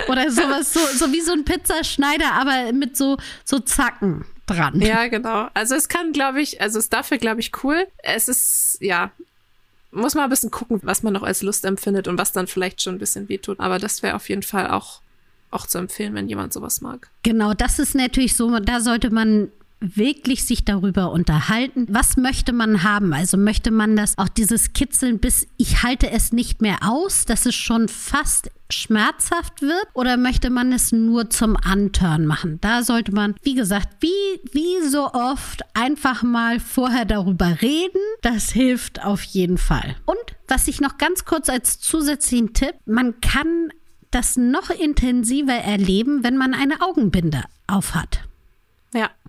oder 0.09 0.31
sowas, 0.31 0.73
so, 0.73 0.81
so 0.97 1.12
wie 1.12 1.21
so 1.21 1.33
ein 1.33 1.45
Pizzaschneider, 1.45 2.33
aber 2.33 2.73
mit 2.73 2.97
so, 2.97 3.19
so 3.45 3.59
Zacken 3.59 4.25
dran. 4.47 4.81
Ja, 4.81 5.09
genau. 5.09 5.49
Also 5.53 5.75
es 5.75 5.88
kann, 5.88 6.12
glaube 6.12 6.41
ich, 6.41 6.62
also 6.62 6.79
es 6.79 6.87
ist 6.87 6.93
dafür, 6.95 7.19
glaube 7.19 7.41
ich, 7.41 7.53
cool. 7.62 7.87
Es 7.99 8.29
ist, 8.29 8.79
ja, 8.81 9.11
muss 9.95 10.15
man 10.15 10.25
ein 10.25 10.31
bisschen 10.31 10.51
gucken, 10.51 10.81
was 10.83 11.03
man 11.03 11.13
noch 11.13 11.23
als 11.23 11.43
Lust 11.43 11.65
empfindet 11.65 12.09
und 12.09 12.19
was 12.19 12.33
dann 12.33 12.47
vielleicht 12.47 12.83
schon 12.83 12.97
ein 12.97 12.99
bisschen 12.99 13.29
wehtut. 13.29 13.61
Aber 13.61 13.79
das 13.79 14.03
wäre 14.03 14.17
auf 14.17 14.29
jeden 14.29 14.43
Fall 14.43 14.71
auch, 14.71 15.01
auch 15.51 15.67
zu 15.67 15.79
empfehlen, 15.79 16.15
wenn 16.15 16.29
jemand 16.29 16.53
sowas 16.53 16.81
mag. 16.81 17.11
Genau, 17.23 17.55
das 17.55 17.79
ist 17.79 17.95
natürlich 17.95 18.37
so, 18.37 18.59
da 18.61 18.81
sollte 18.81 19.11
man 19.11 19.51
wirklich 19.97 20.45
sich 20.45 20.64
darüber 20.64 21.12
unterhalten. 21.12 21.87
Was 21.91 22.17
möchte 22.17 22.53
man 22.53 22.83
haben? 22.83 23.12
Also 23.12 23.37
möchte 23.37 23.71
man 23.71 23.97
das 23.97 24.17
auch 24.19 24.29
dieses 24.29 24.73
Kitzeln 24.73 25.19
bis 25.19 25.47
ich 25.57 25.83
halte 25.83 26.11
es 26.11 26.33
nicht 26.33 26.61
mehr 26.61 26.79
aus, 26.83 27.25
dass 27.25 27.47
es 27.47 27.55
schon 27.55 27.88
fast 27.88 28.50
schmerzhaft 28.71 29.62
wird 29.62 29.87
oder 29.95 30.17
möchte 30.17 30.50
man 30.50 30.73
es 30.73 30.93
nur 30.93 31.31
zum 31.31 31.57
Anturn 31.57 32.26
machen? 32.26 32.59
Da 32.61 32.83
sollte 32.83 33.12
man, 33.12 33.35
wie 33.43 33.55
gesagt, 33.55 33.88
wie, 34.00 34.41
wie 34.53 34.87
so 34.88 35.12
oft 35.12 35.62
einfach 35.75 36.23
mal 36.23 36.61
vorher 36.61 37.05
darüber 37.05 37.62
reden. 37.62 38.00
Das 38.23 38.50
hilft 38.50 39.05
auf 39.05 39.23
jeden 39.23 39.59
Fall. 39.59 39.97
Und 40.07 40.19
was 40.49 40.69
ich 40.69 40.81
noch 40.81 40.99
ganz 40.99 41.25
kurz 41.25 41.49
als 41.49 41.81
zusätzlichen 41.81 42.53
Tipp, 42.53 42.75
man 42.87 43.21
kann 43.21 43.71
das 44.11 44.37
noch 44.37 44.71
intensiver 44.71 45.55
erleben, 45.55 46.23
wenn 46.23 46.37
man 46.37 46.55
eine 46.55 46.81
Augenbinde 46.81 47.43
aufhat. 47.67 48.21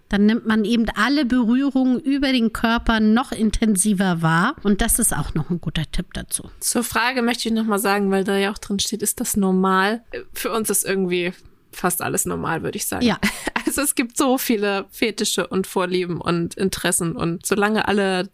Dann 0.10 0.26
nimmt 0.26 0.46
man 0.46 0.66
eben 0.66 0.86
alle 0.96 1.26
Berührungen 1.26 2.00
über 2.00 2.32
den 2.32 2.54
Körper 2.54 3.00
noch 3.00 3.32
intensiver 3.32 4.22
wahr. 4.22 4.56
Und 4.64 4.82
das 4.82 5.00
ist 5.00 5.16
auch 5.16 5.34
noch 5.34 5.50
ein 5.50 5.60
guter 5.60 5.84
Tipp 5.92 6.14
dazu. 6.14 6.50
Zur 6.60 6.84
Frage 6.84 7.22
möchte 7.22 7.50
ich 7.50 7.56
nochmal 7.56 7.80
sagen, 7.80 8.12
weil 8.12 8.24
da 8.24 8.38
ja 8.38 8.52
auch 8.52 8.58
drin 8.58 8.80
steht, 8.80 9.02
ist 9.02 9.20
das 9.20 9.36
normal? 9.36 10.04
Für 10.34 10.52
uns 10.52 10.70
ist 10.70 10.86
irgendwie 10.86 11.34
fast 11.72 12.02
alles 12.02 12.26
normal, 12.26 12.64
würde 12.64 12.78
ich 12.78 12.88
sagen. 12.88 13.06
Ja. 13.06 13.20
Also 13.68 13.82
es 13.82 13.96
gibt 13.96 14.16
so 14.16 14.38
viele 14.38 14.86
Fetische 14.92 15.48
und 15.48 15.66
Vorlieben 15.66 16.22
und 16.22 16.54
Interessen 16.54 17.16
und 17.16 17.46
solange 17.46 17.88
alle 17.88 18.30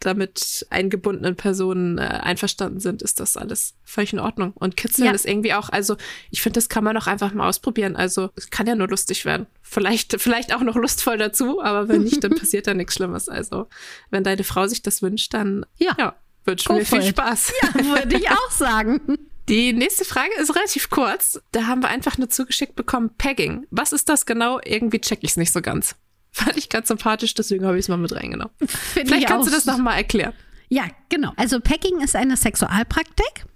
damit 0.00 0.66
eingebundenen 0.70 1.36
Personen 1.36 1.98
äh, 1.98 2.02
einverstanden 2.02 2.80
sind, 2.80 3.02
ist 3.02 3.20
das 3.20 3.36
alles 3.36 3.74
völlig 3.84 4.12
in 4.12 4.18
Ordnung. 4.18 4.52
Und 4.54 4.76
Kitzeln 4.76 5.06
ja. 5.06 5.12
ist 5.12 5.26
irgendwie 5.26 5.54
auch, 5.54 5.68
also 5.68 5.96
ich 6.30 6.42
finde, 6.42 6.58
das 6.58 6.68
kann 6.68 6.84
man 6.84 6.94
doch 6.94 7.06
einfach 7.06 7.32
mal 7.32 7.48
ausprobieren. 7.48 7.96
Also 7.96 8.30
es 8.34 8.50
kann 8.50 8.66
ja 8.66 8.74
nur 8.74 8.88
lustig 8.88 9.24
werden. 9.24 9.46
Vielleicht, 9.62 10.16
vielleicht 10.20 10.54
auch 10.54 10.62
noch 10.62 10.76
lustvoll 10.76 11.18
dazu, 11.18 11.62
aber 11.62 11.88
wenn 11.88 12.02
nicht, 12.02 12.24
dann 12.24 12.34
passiert 12.36 12.66
da 12.66 12.74
nichts 12.74 12.94
Schlimmes. 12.94 13.28
Also 13.28 13.68
wenn 14.10 14.24
deine 14.24 14.44
Frau 14.44 14.66
sich 14.66 14.82
das 14.82 15.02
wünscht, 15.02 15.34
dann 15.34 15.66
ja, 15.76 15.94
ja 15.98 16.16
wünsche 16.44 16.72
mir 16.72 16.84
viel 16.84 17.02
Spaß. 17.02 17.52
Ja, 17.62 17.84
würde 17.84 18.16
ich 18.16 18.28
auch 18.30 18.50
sagen. 18.50 19.18
Die 19.48 19.72
nächste 19.72 20.04
Frage 20.04 20.30
ist 20.40 20.54
relativ 20.54 20.90
kurz. 20.90 21.40
Da 21.52 21.66
haben 21.66 21.82
wir 21.82 21.88
einfach 21.88 22.18
nur 22.18 22.28
zugeschickt 22.28 22.76
bekommen, 22.76 23.10
Pegging. 23.18 23.66
Was 23.70 23.92
ist 23.92 24.08
das 24.08 24.24
genau? 24.24 24.60
Irgendwie 24.64 25.00
check 25.00 25.18
ich 25.22 25.30
es 25.30 25.36
nicht 25.36 25.52
so 25.52 25.60
ganz. 25.60 25.96
Fand 26.32 26.56
ich 26.56 26.68
ganz 26.68 26.88
sympathisch, 26.88 27.34
deswegen 27.34 27.66
habe 27.66 27.78
ich 27.78 27.84
es 27.84 27.88
mal 27.88 27.96
mit 27.96 28.12
reingenommen. 28.12 28.54
Find 28.66 29.08
Vielleicht 29.08 29.28
kannst 29.28 29.48
du 29.48 29.52
das 29.52 29.66
nochmal 29.66 29.96
erklären. 29.96 30.32
Ja, 30.68 30.84
genau. 31.08 31.32
Also 31.36 31.60
Packing 31.60 32.00
ist 32.00 32.14
eine 32.14 32.36
Sexualpraktik. 32.36 33.46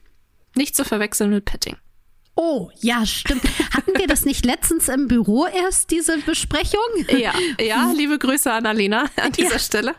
Nicht 0.56 0.76
zu 0.76 0.84
verwechseln 0.84 1.30
mit 1.30 1.44
Petting. 1.44 1.76
Oh, 2.36 2.70
ja, 2.80 3.06
stimmt. 3.06 3.44
Hatten 3.72 3.92
wir 3.96 4.08
das 4.08 4.24
nicht 4.24 4.44
letztens 4.44 4.88
im 4.88 5.06
Büro 5.06 5.46
erst, 5.46 5.90
diese 5.92 6.18
Besprechung? 6.18 6.80
Ja, 7.16 7.32
ja, 7.60 7.92
liebe 7.92 8.18
Grüße 8.18 8.52
an 8.52 8.66
Alina 8.66 9.08
an 9.22 9.30
dieser 9.32 9.52
ja. 9.52 9.58
Stelle. 9.60 9.94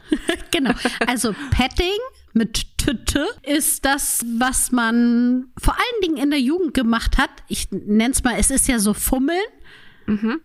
genau. 0.52 0.74
Also 1.08 1.34
Petting 1.52 1.98
mit 2.34 2.78
Tüte 2.78 3.26
ist 3.44 3.86
das, 3.86 4.26
was 4.38 4.74
man 4.74 5.48
vor 5.58 5.74
allen 5.74 6.02
Dingen 6.04 6.18
in 6.18 6.30
der 6.30 6.42
Jugend 6.42 6.74
gemacht 6.74 7.18
hat. 7.18 7.30
Ich 7.48 7.72
nenne 7.72 8.12
es 8.12 8.24
mal, 8.24 8.36
es 8.38 8.52
ist 8.52 8.68
ja 8.68 8.80
so 8.80 8.94
Fummeln. 8.94 9.40
Mhm. 10.06 10.42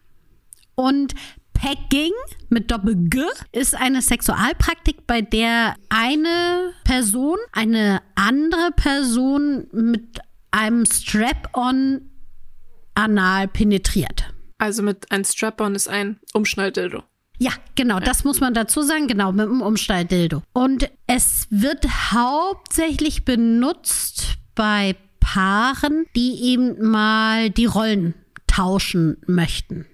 Und 0.77 1.15
Pegging 1.61 2.13
mit 2.49 2.71
Doppel-G 2.71 3.23
ist 3.53 3.75
eine 3.75 4.01
Sexualpraktik, 4.01 5.07
bei 5.07 5.21
der 5.21 5.75
eine 5.91 6.73
Person 6.85 7.37
eine 7.53 8.01
andere 8.15 8.71
Person 8.75 9.67
mit 9.71 10.21
einem 10.53 10.87
Strap-on 10.87 12.01
anal 12.95 13.47
penetriert. 13.49 14.33
Also 14.57 14.83
mit 14.83 15.13
einem 15.13 15.25
Strap-on 15.25 15.75
ist 15.75 15.89
ein 15.89 16.19
Umschnalldildo. 16.33 17.03
Ja, 17.39 17.53
genau, 17.75 18.01
das 18.01 18.25
muss 18.25 18.41
man 18.41 18.55
dazu 18.55 18.81
sagen, 18.81 19.07
genau, 19.07 19.31
mit 19.33 19.47
einem 19.47 19.61
Umschnalldildo. 19.61 20.43
Und 20.55 20.91
es 21.07 21.47
wird 21.51 21.87
hauptsächlich 22.13 23.27
benutzt 23.27 24.39
bei 24.55 24.97
Paaren, 25.21 26.07
die 26.17 26.43
eben 26.43 26.91
mal 26.91 27.51
die 27.51 27.67
Rollen 27.67 28.15
tauschen 28.47 29.19
möchten. 29.27 29.87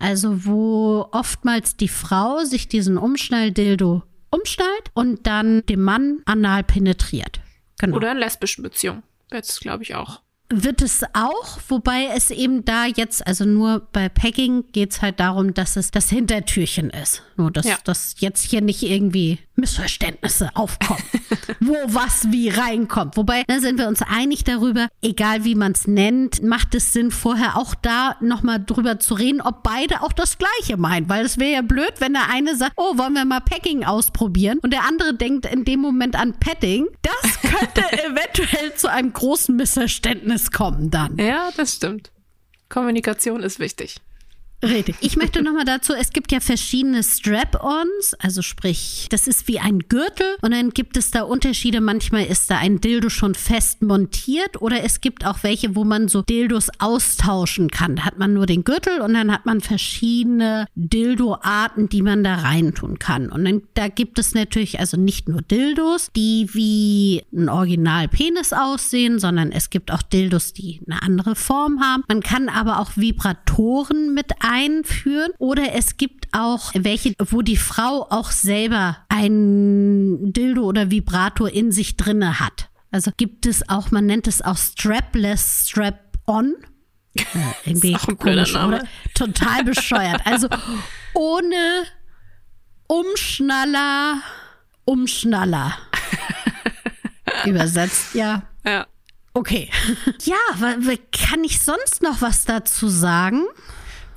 Also 0.00 0.46
wo 0.46 1.08
oftmals 1.12 1.76
die 1.76 1.88
Frau 1.88 2.44
sich 2.44 2.68
diesen 2.68 2.98
Umschnalldildo 2.98 4.02
umschnallt 4.30 4.90
und 4.94 5.26
dann 5.26 5.64
dem 5.66 5.82
Mann 5.82 6.22
anal 6.24 6.64
penetriert. 6.64 7.40
Genau. 7.78 7.96
Oder 7.96 8.12
in 8.12 8.18
lesbischen 8.18 8.62
Beziehungen. 8.62 9.02
Jetzt 9.30 9.60
glaube 9.60 9.82
ich 9.82 9.94
auch 9.94 10.22
wird 10.50 10.82
es 10.82 11.02
auch, 11.12 11.58
wobei 11.68 12.08
es 12.14 12.30
eben 12.30 12.64
da 12.64 12.86
jetzt, 12.86 13.26
also 13.26 13.44
nur 13.44 13.86
bei 13.92 14.08
Packing 14.08 14.64
geht 14.72 14.92
es 14.92 15.02
halt 15.02 15.20
darum, 15.20 15.54
dass 15.54 15.76
es 15.76 15.90
das 15.90 16.10
Hintertürchen 16.10 16.90
ist. 16.90 17.22
Nur, 17.36 17.50
dass, 17.50 17.66
ja. 17.66 17.78
dass 17.84 18.16
jetzt 18.18 18.42
hier 18.42 18.60
nicht 18.60 18.82
irgendwie 18.82 19.38
Missverständnisse 19.54 20.50
aufkommen, 20.54 21.02
wo 21.60 21.76
was 21.86 22.30
wie 22.30 22.48
reinkommt. 22.48 23.16
Wobei, 23.16 23.44
da 23.46 23.60
sind 23.60 23.78
wir 23.78 23.88
uns 23.88 24.02
einig 24.02 24.44
darüber, 24.44 24.88
egal 25.02 25.44
wie 25.44 25.54
man 25.54 25.72
es 25.72 25.86
nennt, 25.86 26.42
macht 26.42 26.74
es 26.74 26.92
Sinn, 26.92 27.10
vorher 27.10 27.56
auch 27.56 27.74
da 27.74 28.16
nochmal 28.20 28.62
drüber 28.64 28.98
zu 28.98 29.14
reden, 29.14 29.40
ob 29.40 29.62
beide 29.62 30.02
auch 30.02 30.12
das 30.12 30.36
Gleiche 30.38 30.76
meinen. 30.76 31.08
Weil 31.08 31.24
es 31.24 31.38
wäre 31.38 31.52
ja 31.52 31.62
blöd, 31.62 31.94
wenn 31.98 32.14
der 32.14 32.28
eine 32.30 32.56
sagt, 32.56 32.72
oh, 32.76 32.98
wollen 32.98 33.14
wir 33.14 33.24
mal 33.24 33.40
Packing 33.40 33.84
ausprobieren? 33.84 34.58
Und 34.62 34.72
der 34.72 34.84
andere 34.84 35.14
denkt 35.14 35.46
in 35.46 35.64
dem 35.64 35.80
Moment 35.80 36.16
an 36.16 36.34
Petting. 36.40 36.86
Das 37.02 37.40
könnte 37.40 37.82
eventuell 38.04 38.74
zu 38.74 38.90
einem 38.90 39.12
großen 39.12 39.54
Missverständnis 39.54 40.39
kommen 40.50 40.90
dann. 40.90 41.18
Ja, 41.18 41.50
das 41.56 41.74
stimmt. 41.74 42.10
Kommunikation 42.68 43.42
ist 43.42 43.58
wichtig. 43.58 43.96
Richtig. 44.62 44.96
Ich 45.00 45.16
möchte 45.16 45.42
nochmal 45.42 45.64
dazu, 45.64 45.94
es 45.94 46.10
gibt 46.10 46.32
ja 46.32 46.40
verschiedene 46.40 47.02
Strap-ons, 47.02 48.14
also 48.18 48.42
sprich, 48.42 49.06
das 49.10 49.26
ist 49.26 49.48
wie 49.48 49.58
ein 49.58 49.78
Gürtel 49.80 50.36
und 50.42 50.50
dann 50.50 50.70
gibt 50.70 50.96
es 50.98 51.10
da 51.10 51.22
Unterschiede. 51.22 51.80
Manchmal 51.80 52.26
ist 52.26 52.50
da 52.50 52.58
ein 52.58 52.80
Dildo 52.80 53.08
schon 53.08 53.34
fest 53.34 53.80
montiert 53.80 54.60
oder 54.60 54.84
es 54.84 55.00
gibt 55.00 55.24
auch 55.24 55.42
welche, 55.42 55.76
wo 55.76 55.84
man 55.84 56.08
so 56.08 56.20
Dildos 56.22 56.68
austauschen 56.78 57.70
kann. 57.70 57.96
Da 57.96 58.04
hat 58.04 58.18
man 58.18 58.34
nur 58.34 58.44
den 58.44 58.64
Gürtel 58.64 59.00
und 59.00 59.14
dann 59.14 59.32
hat 59.32 59.46
man 59.46 59.62
verschiedene 59.62 60.66
Dildo-Arten, 60.74 61.88
die 61.88 62.02
man 62.02 62.22
da 62.22 62.34
reintun 62.36 62.98
kann. 62.98 63.30
Und 63.30 63.44
dann 63.44 63.62
da 63.74 63.88
gibt 63.88 64.18
es 64.18 64.34
natürlich 64.34 64.78
also 64.78 64.98
nicht 64.98 65.28
nur 65.28 65.40
Dildos, 65.40 66.10
die 66.14 66.48
wie 66.52 67.24
ein 67.32 67.48
Original-Penis 67.48 68.52
aussehen, 68.52 69.18
sondern 69.18 69.52
es 69.52 69.70
gibt 69.70 69.90
auch 69.90 70.02
Dildos, 70.02 70.52
die 70.52 70.80
eine 70.86 71.02
andere 71.02 71.34
Form 71.34 71.80
haben. 71.80 72.04
Man 72.08 72.22
kann 72.22 72.50
aber 72.50 72.78
auch 72.78 72.96
Vibratoren 72.96 74.12
mit 74.12 74.30
einführen 74.50 75.30
oder 75.38 75.74
es 75.74 75.96
gibt 75.96 76.26
auch 76.32 76.72
welche, 76.74 77.14
wo 77.18 77.40
die 77.40 77.56
Frau 77.56 78.06
auch 78.10 78.32
selber 78.32 78.98
ein 79.08 80.32
Dildo 80.32 80.64
oder 80.64 80.90
Vibrator 80.90 81.48
in 81.48 81.70
sich 81.70 81.96
drinne 81.96 82.40
hat. 82.40 82.68
Also 82.90 83.12
gibt 83.16 83.46
es 83.46 83.68
auch, 83.68 83.92
man 83.92 84.06
nennt 84.06 84.26
es 84.26 84.42
auch 84.42 84.56
Strapless 84.56 85.68
Strap-on. 85.68 86.56
Äh, 87.14 87.22
irgendwie 87.64 87.94
auch 87.94 88.08
ein 88.08 88.18
komisch, 88.18 88.56
oder? 88.56 88.82
Total 89.14 89.62
bescheuert. 89.62 90.20
Also 90.24 90.48
ohne 91.14 91.84
Umschnaller, 92.88 94.20
Umschnaller. 94.84 95.78
Übersetzt, 97.46 98.14
ja. 98.14 98.42
Ja. 98.64 98.86
Okay. 99.32 99.70
Ja, 100.24 100.36
kann 101.12 101.44
ich 101.44 101.62
sonst 101.62 102.02
noch 102.02 102.20
was 102.20 102.44
dazu 102.44 102.88
sagen? 102.88 103.44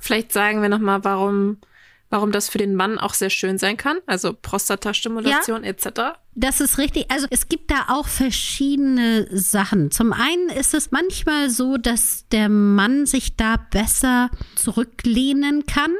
Vielleicht 0.04 0.32
sagen 0.32 0.60
wir 0.60 0.68
nochmal, 0.68 1.02
warum, 1.02 1.56
warum 2.10 2.30
das 2.30 2.50
für 2.50 2.58
den 2.58 2.74
Mann 2.74 2.98
auch 2.98 3.14
sehr 3.14 3.30
schön 3.30 3.56
sein 3.56 3.78
kann. 3.78 4.00
Also 4.04 4.34
Prostatastimulation 4.34 5.64
ja, 5.64 5.70
etc. 5.70 6.18
Das 6.34 6.60
ist 6.60 6.76
richtig. 6.76 7.10
Also 7.10 7.26
es 7.30 7.48
gibt 7.48 7.70
da 7.70 7.86
auch 7.88 8.06
verschiedene 8.06 9.26
Sachen. 9.34 9.90
Zum 9.90 10.12
einen 10.12 10.50
ist 10.50 10.74
es 10.74 10.90
manchmal 10.90 11.48
so, 11.48 11.78
dass 11.78 12.28
der 12.28 12.50
Mann 12.50 13.06
sich 13.06 13.36
da 13.36 13.56
besser 13.56 14.30
zurücklehnen 14.56 15.64
kann. 15.64 15.92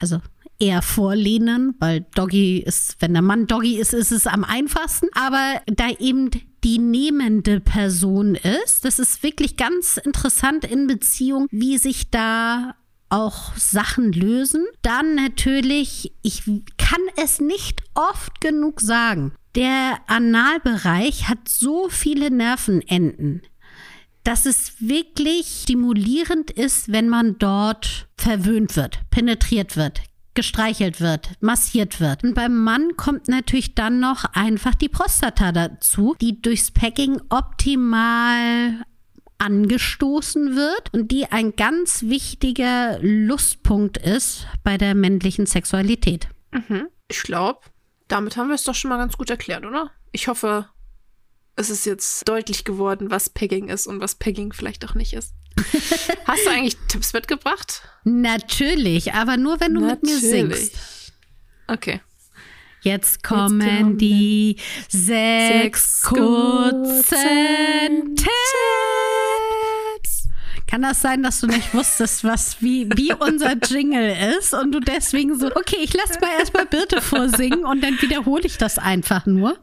Also 0.00 0.20
eher 0.58 0.82
vorlehnen, 0.82 1.76
weil 1.78 2.06
Doggy 2.16 2.58
ist, 2.58 2.96
wenn 2.98 3.12
der 3.12 3.22
Mann 3.22 3.46
Doggy 3.46 3.76
ist, 3.76 3.94
ist 3.94 4.10
es 4.10 4.26
am 4.26 4.42
einfachsten. 4.42 5.06
Aber 5.14 5.62
da 5.66 5.90
eben 6.00 6.30
die 6.64 6.80
nehmende 6.80 7.60
Person 7.60 8.34
ist, 8.34 8.84
das 8.84 8.98
ist 8.98 9.22
wirklich 9.22 9.56
ganz 9.56 9.96
interessant 9.96 10.64
in 10.64 10.88
Beziehung, 10.88 11.46
wie 11.52 11.78
sich 11.78 12.10
da 12.10 12.74
auch 13.14 13.54
Sachen 13.56 14.12
lösen. 14.12 14.66
Dann 14.82 15.14
natürlich, 15.14 16.12
ich 16.22 16.42
kann 16.76 17.00
es 17.16 17.40
nicht 17.40 17.82
oft 17.94 18.40
genug 18.40 18.80
sagen. 18.80 19.32
Der 19.54 19.98
Analbereich 20.08 21.28
hat 21.28 21.48
so 21.48 21.88
viele 21.88 22.30
Nervenenden, 22.30 23.42
dass 24.24 24.46
es 24.46 24.80
wirklich 24.80 25.60
stimulierend 25.62 26.50
ist, 26.50 26.90
wenn 26.90 27.08
man 27.08 27.38
dort 27.38 28.08
verwöhnt 28.16 28.74
wird, 28.74 28.98
penetriert 29.10 29.76
wird, 29.76 30.00
gestreichelt 30.34 31.00
wird, 31.00 31.30
massiert 31.40 32.00
wird. 32.00 32.24
Und 32.24 32.34
beim 32.34 32.64
Mann 32.64 32.96
kommt 32.96 33.28
natürlich 33.28 33.76
dann 33.76 34.00
noch 34.00 34.24
einfach 34.32 34.74
die 34.74 34.88
Prostata 34.88 35.52
dazu, 35.52 36.16
die 36.20 36.42
durchs 36.42 36.72
Packing 36.72 37.20
optimal 37.28 38.84
angestoßen 39.44 40.56
wird 40.56 40.92
und 40.92 41.12
die 41.12 41.26
ein 41.26 41.54
ganz 41.54 42.04
wichtiger 42.04 42.98
Lustpunkt 43.02 43.98
ist 43.98 44.46
bei 44.62 44.78
der 44.78 44.94
männlichen 44.94 45.44
Sexualität. 45.44 46.28
Mhm. 46.52 46.88
Ich 47.08 47.22
glaube, 47.22 47.60
damit 48.08 48.36
haben 48.36 48.48
wir 48.48 48.54
es 48.54 48.64
doch 48.64 48.74
schon 48.74 48.88
mal 48.88 48.96
ganz 48.96 49.18
gut 49.18 49.28
erklärt, 49.28 49.66
oder? 49.66 49.90
Ich 50.12 50.28
hoffe, 50.28 50.68
es 51.56 51.68
ist 51.68 51.84
jetzt 51.84 52.26
deutlich 52.26 52.64
geworden, 52.64 53.10
was 53.10 53.28
Pegging 53.28 53.68
ist 53.68 53.86
und 53.86 54.00
was 54.00 54.14
Pegging 54.14 54.54
vielleicht 54.54 54.84
auch 54.86 54.94
nicht 54.94 55.12
ist. 55.12 55.34
Hast 56.24 56.46
du 56.46 56.50
eigentlich 56.50 56.78
Tipps 56.88 57.12
mitgebracht? 57.12 57.82
Natürlich, 58.04 59.12
aber 59.12 59.36
nur 59.36 59.60
wenn 59.60 59.74
du 59.74 59.82
Natürlich. 59.82 60.22
mit 60.22 60.22
mir 60.22 60.56
singst. 60.56 61.12
Okay. 61.68 62.00
Jetzt 62.80 63.22
kommen, 63.22 63.60
Jetzt 63.60 63.70
kommen 63.70 63.98
die 63.98 64.56
sechs, 64.88 66.02
sechs 66.02 66.02
kurzen 66.02 68.16
Tipps. 68.16 68.93
Kann 70.74 70.82
das 70.82 71.02
sein, 71.02 71.22
dass 71.22 71.38
du 71.38 71.46
nicht 71.46 71.72
wusstest, 71.72 72.24
was 72.24 72.60
wie, 72.60 72.88
wie 72.96 73.12
unser 73.12 73.54
Jingle 73.64 74.12
ist 74.36 74.54
und 74.54 74.72
du 74.72 74.80
deswegen 74.80 75.38
so, 75.38 75.46
okay, 75.54 75.76
ich 75.78 75.94
lass 75.94 76.20
mal 76.20 76.30
erstmal 76.36 76.66
Birte 76.66 77.00
vorsingen 77.00 77.64
und 77.64 77.80
dann 77.80 78.02
wiederhole 78.02 78.42
ich 78.42 78.58
das 78.58 78.80
einfach 78.80 79.24
nur? 79.24 79.56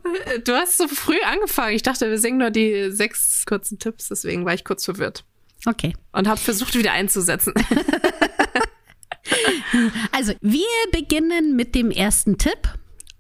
Du 0.46 0.54
hast 0.54 0.78
so 0.78 0.88
früh 0.88 1.20
angefangen. 1.30 1.76
Ich 1.76 1.84
dachte, 1.84 2.10
wir 2.10 2.18
singen 2.18 2.38
nur 2.38 2.50
die 2.50 2.92
sechs 2.92 3.44
kurzen 3.46 3.78
Tipps, 3.78 4.08
deswegen 4.08 4.46
war 4.46 4.54
ich 4.54 4.64
kurz 4.64 4.86
verwirrt. 4.86 5.26
Okay. 5.66 5.94
Und 6.14 6.30
habe 6.30 6.40
versucht, 6.40 6.76
wieder 6.76 6.94
einzusetzen. 6.94 7.56
also, 10.14 10.32
wir 10.40 10.66
beginnen 10.94 11.58
mit 11.58 11.76
dem 11.76 11.92
ersten 11.92 12.38
Tipp. 12.38 12.70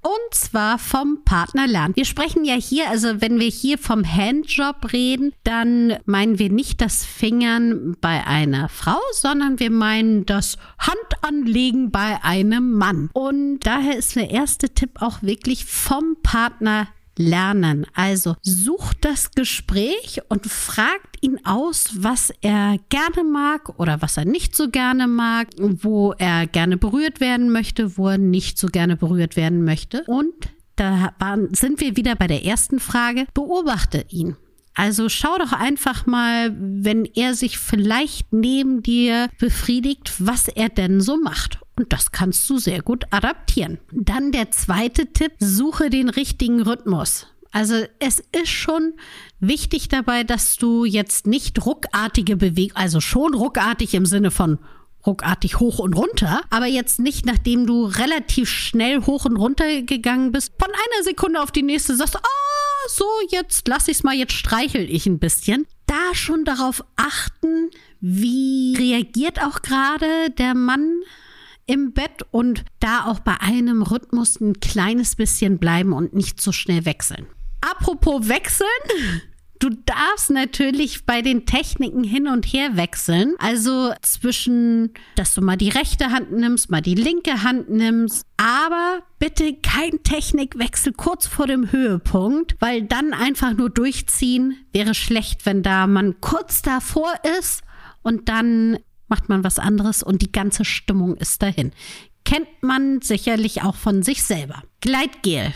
Und 0.01 0.33
zwar 0.33 0.79
vom 0.79 1.23
Partner 1.23 1.67
lernen. 1.67 1.95
Wir 1.95 2.05
sprechen 2.05 2.43
ja 2.43 2.55
hier, 2.55 2.89
also 2.89 3.21
wenn 3.21 3.39
wir 3.39 3.49
hier 3.49 3.77
vom 3.77 4.03
Handjob 4.03 4.93
reden, 4.93 5.33
dann 5.43 5.97
meinen 6.05 6.39
wir 6.39 6.49
nicht 6.49 6.81
das 6.81 7.05
Fingern 7.05 7.95
bei 8.01 8.25
einer 8.25 8.67
Frau, 8.67 8.99
sondern 9.13 9.59
wir 9.59 9.69
meinen 9.69 10.25
das 10.25 10.57
Handanlegen 10.79 11.91
bei 11.91 12.23
einem 12.23 12.73
Mann. 12.73 13.11
Und 13.13 13.59
daher 13.59 13.95
ist 13.95 14.15
der 14.15 14.31
erste 14.31 14.69
Tipp 14.69 15.01
auch 15.01 15.21
wirklich 15.21 15.65
vom 15.65 16.17
Partner 16.23 16.87
lernen. 17.21 17.85
Also 17.93 18.35
sucht 18.41 18.97
das 19.01 19.31
Gespräch 19.31 20.21
und 20.29 20.45
fragt 20.47 21.17
ihn 21.21 21.39
aus, 21.45 21.91
was 21.95 22.33
er 22.41 22.77
gerne 22.89 23.23
mag 23.23 23.79
oder 23.79 24.01
was 24.01 24.17
er 24.17 24.25
nicht 24.25 24.55
so 24.55 24.69
gerne 24.69 25.07
mag, 25.07 25.47
wo 25.57 26.13
er 26.17 26.47
gerne 26.47 26.77
berührt 26.77 27.19
werden 27.19 27.51
möchte, 27.51 27.97
wo 27.97 28.09
er 28.09 28.17
nicht 28.17 28.57
so 28.57 28.67
gerne 28.67 28.97
berührt 28.97 29.35
werden 29.35 29.63
möchte. 29.63 30.03
Und 30.07 30.33
da 30.75 31.13
waren, 31.19 31.53
sind 31.53 31.79
wir 31.79 31.95
wieder 31.95 32.15
bei 32.15 32.27
der 32.27 32.45
ersten 32.45 32.79
Frage. 32.79 33.27
Beobachte 33.33 34.05
ihn. 34.09 34.35
Also 34.73 35.09
schau 35.09 35.37
doch 35.37 35.51
einfach 35.51 36.05
mal, 36.05 36.55
wenn 36.57 37.05
er 37.05 37.35
sich 37.35 37.57
vielleicht 37.57 38.31
neben 38.31 38.81
dir 38.81 39.29
befriedigt, 39.37 40.13
was 40.19 40.47
er 40.47 40.69
denn 40.69 41.01
so 41.01 41.17
macht. 41.17 41.59
Und 41.81 41.91
das 41.91 42.11
kannst 42.11 42.47
du 42.47 42.59
sehr 42.59 42.83
gut 42.83 43.05
adaptieren. 43.09 43.79
Dann 43.91 44.31
der 44.31 44.51
zweite 44.51 45.07
Tipp, 45.07 45.31
suche 45.39 45.89
den 45.89 46.09
richtigen 46.09 46.61
Rhythmus. 46.61 47.25
Also 47.51 47.73
es 47.97 48.19
ist 48.19 48.49
schon 48.49 48.93
wichtig 49.39 49.89
dabei, 49.89 50.23
dass 50.23 50.57
du 50.57 50.85
jetzt 50.85 51.25
nicht 51.25 51.65
ruckartige 51.65 52.37
Bewegungen, 52.37 52.75
also 52.75 53.01
schon 53.01 53.33
ruckartig 53.33 53.95
im 53.95 54.05
Sinne 54.05 54.29
von 54.29 54.59
ruckartig 55.07 55.59
hoch 55.59 55.79
und 55.79 55.95
runter, 55.95 56.41
aber 56.51 56.67
jetzt 56.67 56.99
nicht, 56.99 57.25
nachdem 57.25 57.65
du 57.65 57.85
relativ 57.85 58.47
schnell 58.47 59.01
hoch 59.07 59.25
und 59.25 59.37
runter 59.37 59.81
gegangen 59.81 60.31
bist, 60.31 60.53
von 60.59 60.69
einer 60.69 61.03
Sekunde 61.03 61.41
auf 61.41 61.51
die 61.51 61.63
nächste 61.63 61.95
sagst, 61.95 62.15
ah, 62.15 62.89
so, 62.89 63.05
jetzt 63.31 63.67
lass 63.67 63.87
ich's 63.87 64.03
mal, 64.03 64.13
jetzt 64.13 64.33
streichel 64.33 64.87
ich 64.87 65.07
ein 65.07 65.17
bisschen. 65.17 65.65
Da 65.87 66.13
schon 66.13 66.45
darauf 66.45 66.83
achten, 66.95 67.71
wie 68.01 68.75
reagiert 68.77 69.41
auch 69.41 69.63
gerade 69.63 70.29
der 70.37 70.53
Mann 70.53 71.01
im 71.71 71.93
Bett 71.93 72.25
und 72.31 72.65
da 72.81 73.05
auch 73.05 73.19
bei 73.21 73.39
einem 73.39 73.81
Rhythmus 73.81 74.41
ein 74.41 74.59
kleines 74.59 75.15
bisschen 75.15 75.57
bleiben 75.57 75.93
und 75.93 76.13
nicht 76.13 76.41
so 76.41 76.51
schnell 76.51 76.85
wechseln. 76.85 77.27
Apropos 77.61 78.27
wechseln. 78.27 78.67
Du 79.61 79.69
darfst 79.69 80.31
natürlich 80.31 81.05
bei 81.05 81.21
den 81.21 81.45
Techniken 81.45 82.03
hin 82.03 82.27
und 82.27 82.47
her 82.47 82.77
wechseln. 82.77 83.35
Also 83.37 83.93
zwischen, 84.01 84.91
dass 85.15 85.35
du 85.35 85.41
mal 85.41 85.55
die 85.55 85.69
rechte 85.69 86.09
Hand 86.09 86.31
nimmst, 86.31 86.71
mal 86.71 86.81
die 86.81 86.95
linke 86.95 87.43
Hand 87.43 87.69
nimmst. 87.69 88.25
Aber 88.37 89.03
bitte 89.19 89.53
kein 89.53 90.01
Technikwechsel 90.01 90.93
kurz 90.93 91.27
vor 91.27 91.45
dem 91.45 91.71
Höhepunkt, 91.71 92.55
weil 92.59 92.81
dann 92.81 93.13
einfach 93.13 93.53
nur 93.53 93.69
durchziehen 93.69 94.65
wäre 94.73 94.95
schlecht, 94.95 95.45
wenn 95.45 95.61
da 95.61 95.85
man 95.85 96.19
kurz 96.21 96.63
davor 96.63 97.13
ist 97.39 97.61
und 98.01 98.29
dann 98.29 98.79
macht 99.11 99.29
man 99.29 99.43
was 99.43 99.59
anderes 99.59 100.01
und 100.01 100.23
die 100.23 100.31
ganze 100.31 100.65
Stimmung 100.65 101.15
ist 101.17 101.43
dahin. 101.43 101.71
Kennt 102.25 102.47
man 102.61 103.01
sicherlich 103.01 103.61
auch 103.61 103.75
von 103.75 104.01
sich 104.01 104.23
selber. 104.23 104.63
Gleitgel 104.79 105.53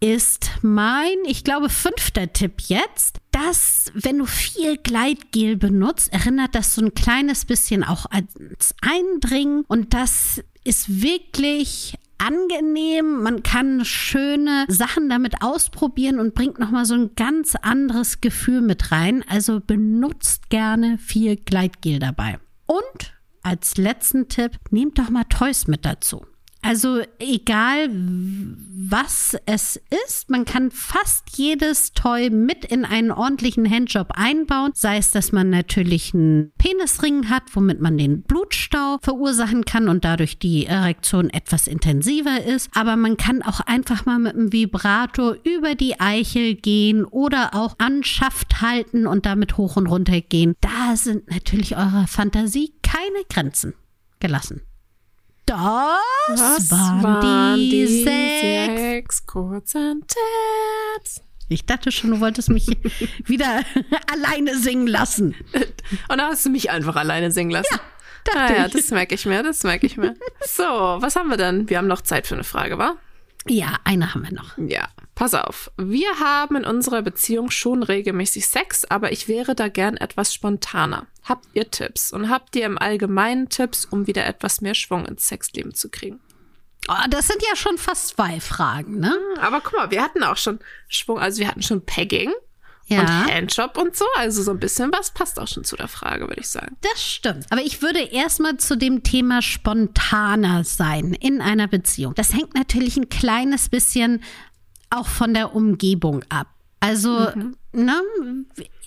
ist 0.00 0.50
mein, 0.62 1.14
ich 1.26 1.44
glaube, 1.44 1.68
fünfter 1.68 2.32
Tipp 2.32 2.62
jetzt, 2.66 3.18
dass, 3.30 3.92
wenn 3.94 4.18
du 4.18 4.26
viel 4.26 4.76
Gleitgel 4.76 5.56
benutzt, 5.56 6.12
erinnert 6.12 6.54
das 6.54 6.74
so 6.74 6.82
ein 6.82 6.94
kleines 6.94 7.44
bisschen 7.44 7.84
auch 7.84 8.06
ans 8.10 8.74
Eindringen 8.82 9.64
und 9.68 9.94
das 9.94 10.42
ist 10.64 11.02
wirklich 11.02 11.94
angenehm. 12.18 13.22
Man 13.22 13.42
kann 13.42 13.84
schöne 13.84 14.64
Sachen 14.68 15.08
damit 15.08 15.42
ausprobieren 15.42 16.18
und 16.18 16.34
bringt 16.34 16.58
nochmal 16.58 16.84
so 16.84 16.94
ein 16.94 17.10
ganz 17.14 17.54
anderes 17.54 18.20
Gefühl 18.20 18.62
mit 18.62 18.90
rein. 18.90 19.24
Also 19.28 19.60
benutzt 19.60 20.50
gerne 20.50 20.98
viel 20.98 21.36
Gleitgel 21.36 21.98
dabei. 21.98 22.38
Und 22.66 23.16
als 23.42 23.76
letzten 23.76 24.28
Tipp, 24.28 24.58
nehmt 24.70 24.98
doch 24.98 25.08
mal 25.08 25.24
Toys 25.24 25.68
mit 25.68 25.84
dazu. 25.84 26.26
Also 26.66 27.00
egal 27.20 27.88
was 27.90 29.36
es 29.46 29.80
ist, 30.06 30.30
man 30.30 30.44
kann 30.44 30.72
fast 30.72 31.36
jedes 31.36 31.92
Toy 31.92 32.28
mit 32.30 32.64
in 32.64 32.84
einen 32.84 33.12
ordentlichen 33.12 33.70
Handjob 33.70 34.08
einbauen. 34.14 34.72
Sei 34.74 34.96
es, 34.96 35.12
dass 35.12 35.30
man 35.30 35.48
natürlich 35.48 36.12
einen 36.12 36.52
Penisring 36.58 37.30
hat, 37.30 37.44
womit 37.52 37.80
man 37.80 37.96
den 37.96 38.22
Blutstau 38.22 38.98
verursachen 39.00 39.64
kann 39.64 39.88
und 39.88 40.04
dadurch 40.04 40.38
die 40.38 40.66
Erektion 40.66 41.30
etwas 41.30 41.68
intensiver 41.68 42.44
ist. 42.44 42.70
Aber 42.74 42.96
man 42.96 43.16
kann 43.16 43.42
auch 43.42 43.60
einfach 43.60 44.04
mal 44.04 44.18
mit 44.18 44.34
einem 44.34 44.52
Vibrator 44.52 45.36
über 45.44 45.76
die 45.76 46.00
Eichel 46.00 46.56
gehen 46.56 47.04
oder 47.04 47.54
auch 47.54 47.76
an 47.78 48.02
Schaft 48.02 48.60
halten 48.60 49.06
und 49.06 49.24
damit 49.24 49.56
hoch 49.56 49.76
und 49.76 49.86
runter 49.86 50.20
gehen. 50.20 50.54
Da 50.60 50.96
sind 50.96 51.30
natürlich 51.30 51.76
eurer 51.76 52.06
Fantasie 52.08 52.74
keine 52.82 53.24
Grenzen 53.28 53.74
gelassen. 54.18 54.62
Das, 55.46 55.58
das 56.28 56.70
waren, 56.70 57.02
waren 57.02 57.56
die, 57.56 57.70
die 57.70 57.86
sechs, 58.02 58.80
sechs 58.80 59.26
kurzen 59.26 60.04
Tipps. 60.06 61.22
Ich 61.48 61.64
dachte 61.64 61.92
schon, 61.92 62.10
du 62.10 62.20
wolltest 62.20 62.50
mich 62.50 62.66
wieder 63.24 63.62
alleine 64.12 64.58
singen 64.58 64.88
lassen. 64.88 65.36
Und 66.08 66.18
dann 66.18 66.22
hast 66.22 66.44
du 66.44 66.50
mich 66.50 66.70
einfach 66.70 66.96
alleine 66.96 67.30
singen 67.30 67.52
lassen. 67.52 67.78
Ja, 68.34 68.40
ah, 68.40 68.52
ja, 68.52 68.68
das 68.68 68.90
merke 68.90 69.14
ich 69.14 69.24
mir, 69.24 69.44
das 69.44 69.62
merke 69.62 69.86
ich 69.86 69.96
mir. 69.96 70.16
So, 70.44 70.64
was 70.64 71.14
haben 71.14 71.28
wir 71.28 71.36
denn? 71.36 71.70
Wir 71.70 71.78
haben 71.78 71.86
noch 71.86 72.00
Zeit 72.00 72.26
für 72.26 72.34
eine 72.34 72.44
Frage, 72.44 72.78
wa? 72.78 72.96
Ja, 73.46 73.76
eine 73.84 74.12
haben 74.12 74.24
wir 74.24 74.32
noch. 74.32 74.58
Ja, 74.58 74.88
pass 75.16 75.34
auf. 75.34 75.72
Wir 75.76 76.20
haben 76.20 76.54
in 76.54 76.64
unserer 76.64 77.02
Beziehung 77.02 77.50
schon 77.50 77.82
regelmäßig 77.82 78.46
Sex, 78.46 78.84
aber 78.84 79.10
ich 79.10 79.26
wäre 79.26 79.56
da 79.56 79.66
gern 79.66 79.96
etwas 79.96 80.32
spontaner. 80.32 81.08
Habt 81.24 81.46
ihr 81.54 81.68
Tipps? 81.68 82.12
Und 82.12 82.30
habt 82.30 82.54
ihr 82.54 82.66
im 82.66 82.78
Allgemeinen 82.78 83.48
Tipps, 83.48 83.84
um 83.84 84.06
wieder 84.06 84.24
etwas 84.26 84.60
mehr 84.60 84.74
Schwung 84.74 85.06
ins 85.06 85.26
Sexleben 85.26 85.74
zu 85.74 85.88
kriegen? 85.88 86.20
Oh, 86.88 87.08
das 87.10 87.26
sind 87.26 87.42
ja 87.48 87.56
schon 87.56 87.78
fast 87.78 88.08
zwei 88.08 88.38
Fragen, 88.38 89.00
ne? 89.00 89.10
Hm, 89.10 89.40
aber 89.40 89.60
guck 89.60 89.72
mal, 89.72 89.90
wir 89.90 90.02
hatten 90.02 90.22
auch 90.22 90.36
schon 90.36 90.60
Schwung, 90.88 91.18
also 91.18 91.40
wir 91.40 91.48
hatten 91.48 91.62
schon 91.62 91.84
Pegging 91.84 92.32
Ja. 92.86 93.00
Und 93.00 93.08
Handjob 93.08 93.76
und 93.78 93.96
so. 93.96 94.04
Also 94.16 94.42
so 94.42 94.52
ein 94.52 94.60
bisschen 94.60 94.92
was 94.92 95.10
passt 95.10 95.40
auch 95.40 95.48
schon 95.48 95.64
zu 95.64 95.74
der 95.74 95.88
Frage, 95.88 96.28
würde 96.28 96.42
ich 96.42 96.48
sagen. 96.48 96.76
Das 96.82 97.02
stimmt. 97.02 97.46
Aber 97.50 97.62
ich 97.62 97.82
würde 97.82 98.00
erstmal 98.00 98.58
zu 98.58 98.76
dem 98.76 99.02
Thema 99.02 99.42
spontaner 99.42 100.62
sein 100.62 101.14
in 101.14 101.40
einer 101.40 101.66
Beziehung. 101.66 102.14
Das 102.14 102.34
hängt 102.34 102.54
natürlich 102.54 102.96
ein 102.96 103.08
kleines 103.08 103.68
bisschen 103.68 104.22
auch 104.90 105.06
von 105.06 105.34
der 105.34 105.54
Umgebung 105.54 106.24
ab. 106.28 106.48
Also, 106.80 107.28
mhm. 107.34 107.56
ne, 107.72 108.00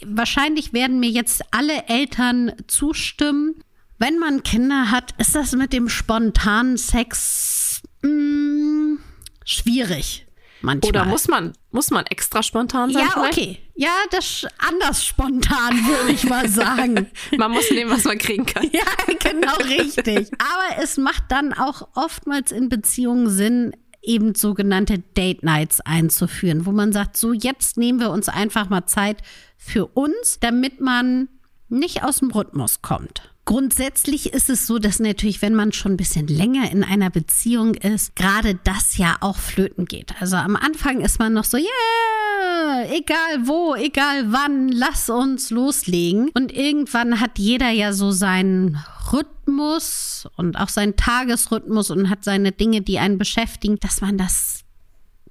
wahrscheinlich 0.06 0.74
werden 0.74 1.00
mir 1.00 1.10
jetzt 1.10 1.42
alle 1.52 1.88
Eltern 1.88 2.54
zustimmen. 2.68 3.64
Wenn 3.98 4.18
man 4.18 4.44
Kinder 4.44 4.92
hat, 4.92 5.14
ist 5.18 5.36
das 5.36 5.54
mit 5.54 5.74
dem 5.74 5.90
spontanen 5.90 6.78
Sex 6.78 7.82
mh, 8.02 8.10
mm, 8.10 9.00
schwierig. 9.44 10.26
Manchmal. 10.62 10.90
Oder 10.90 11.06
muss 11.06 11.28
man, 11.28 11.54
muss 11.72 11.90
man 11.90 12.06
extra 12.08 12.44
spontan 12.44 12.92
sein? 12.92 13.04
Ja, 13.04 13.12
vielleicht? 13.12 13.38
okay. 13.38 13.60
Ja, 13.76 13.92
das 14.12 14.46
anders 14.58 15.06
spontan, 15.06 15.74
würde 15.86 16.12
ich 16.12 16.26
mal 16.26 16.50
sagen. 16.50 17.10
man 17.38 17.52
muss 17.52 17.72
nehmen, 17.72 17.92
was 17.92 18.04
man 18.04 18.18
kriegen 18.18 18.46
kann. 18.46 18.70
ja, 18.72 18.84
genau 19.08 19.56
richtig. 19.56 20.30
Aber 20.38 20.82
es 20.84 20.98
macht 20.98 21.24
dann 21.30 21.54
auch 21.54 21.88
oftmals 21.96 22.52
in 22.52 22.68
Beziehungen 22.68 23.30
Sinn, 23.30 23.74
eben 24.02 24.36
sogenannte 24.36 25.00
Date 25.00 25.44
Nights 25.44 25.82
einzuführen, 25.82 26.66
wo 26.66 26.72
man 26.72 26.94
sagt, 26.94 27.18
so 27.18 27.34
jetzt 27.34 27.78
nehmen 27.78 28.00
wir 28.00 28.12
uns 28.12 28.30
einfach 28.30 28.70
mal 28.70 28.86
Zeit 28.86 29.22
für 29.58 29.86
uns, 29.88 30.40
damit 30.40 30.80
man 30.80 31.30
nicht 31.68 32.04
aus 32.04 32.20
dem 32.20 32.32
Rhythmus 32.32 32.82
kommt. 32.82 33.34
Grundsätzlich 33.46 34.34
ist 34.34 34.50
es 34.50 34.68
so, 34.68 34.78
dass 34.78 35.00
natürlich, 35.00 35.42
wenn 35.42 35.56
man 35.56 35.72
schon 35.72 35.94
ein 35.94 35.98
bisschen 35.98 36.28
länger 36.28 36.72
in 36.72 36.84
einer 36.84 37.10
Beziehung 37.10 37.74
ist, 37.74 38.16
gerade 38.16 38.60
das 38.64 38.98
ja 38.98 39.18
auch 39.22 39.38
flöten 39.38 39.86
geht. 39.86 40.14
Also 40.22 40.36
am 40.36 40.56
Anfang 40.56 41.02
ist 41.02 41.18
man 41.18 41.34
noch 41.34 41.46
so, 41.46 41.58
yeah, 41.58 42.92
egal 42.92 43.48
wo, 43.48 43.74
egal 43.74 44.32
wann, 44.32 44.70
lass 44.70 45.10
uns 45.10 45.50
loslegen. 45.50 46.30
Und 46.36 46.52
irgendwann 46.52 47.20
hat 47.20 47.40
jeder 47.40 47.72
ja 47.72 47.92
so 47.92 48.12
seinen 48.12 48.78
Rhythmus 49.12 50.28
und 50.36 50.58
auch 50.58 50.70
seinen 50.70 50.96
Tagesrhythmus 50.96 51.90
und 51.90 52.10
hat 52.10 52.24
seine 52.24 52.52
Dinge, 52.52 52.82
die 52.82 53.00
einen 53.00 53.18
beschäftigen, 53.18 53.80
dass 53.80 54.02
man 54.02 54.18
das 54.18 54.64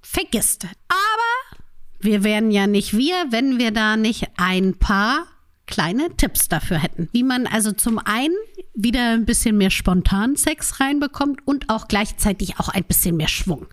vergisst. 0.02 0.64
Aber 0.88 1.58
wir 2.00 2.24
wären 2.24 2.50
ja 2.50 2.66
nicht 2.66 2.96
wir, 2.96 3.26
wenn 3.30 3.58
wir 3.58 3.70
da 3.70 3.96
nicht 3.96 4.26
ein 4.36 4.74
paar 4.78 5.26
kleine 5.68 6.08
Tipps 6.16 6.48
dafür 6.48 6.78
hätten. 6.78 7.08
Wie 7.12 7.22
man 7.22 7.46
also 7.46 7.70
zum 7.70 7.98
einen 7.98 8.34
wieder 8.74 9.12
ein 9.12 9.26
bisschen 9.26 9.56
mehr 9.56 9.70
spontan 9.70 10.34
Sex 10.34 10.80
reinbekommt 10.80 11.46
und 11.46 11.70
auch 11.70 11.86
gleichzeitig 11.86 12.58
auch 12.58 12.68
ein 12.68 12.84
bisschen 12.84 13.16
mehr 13.16 13.28
Schwung. 13.28 13.66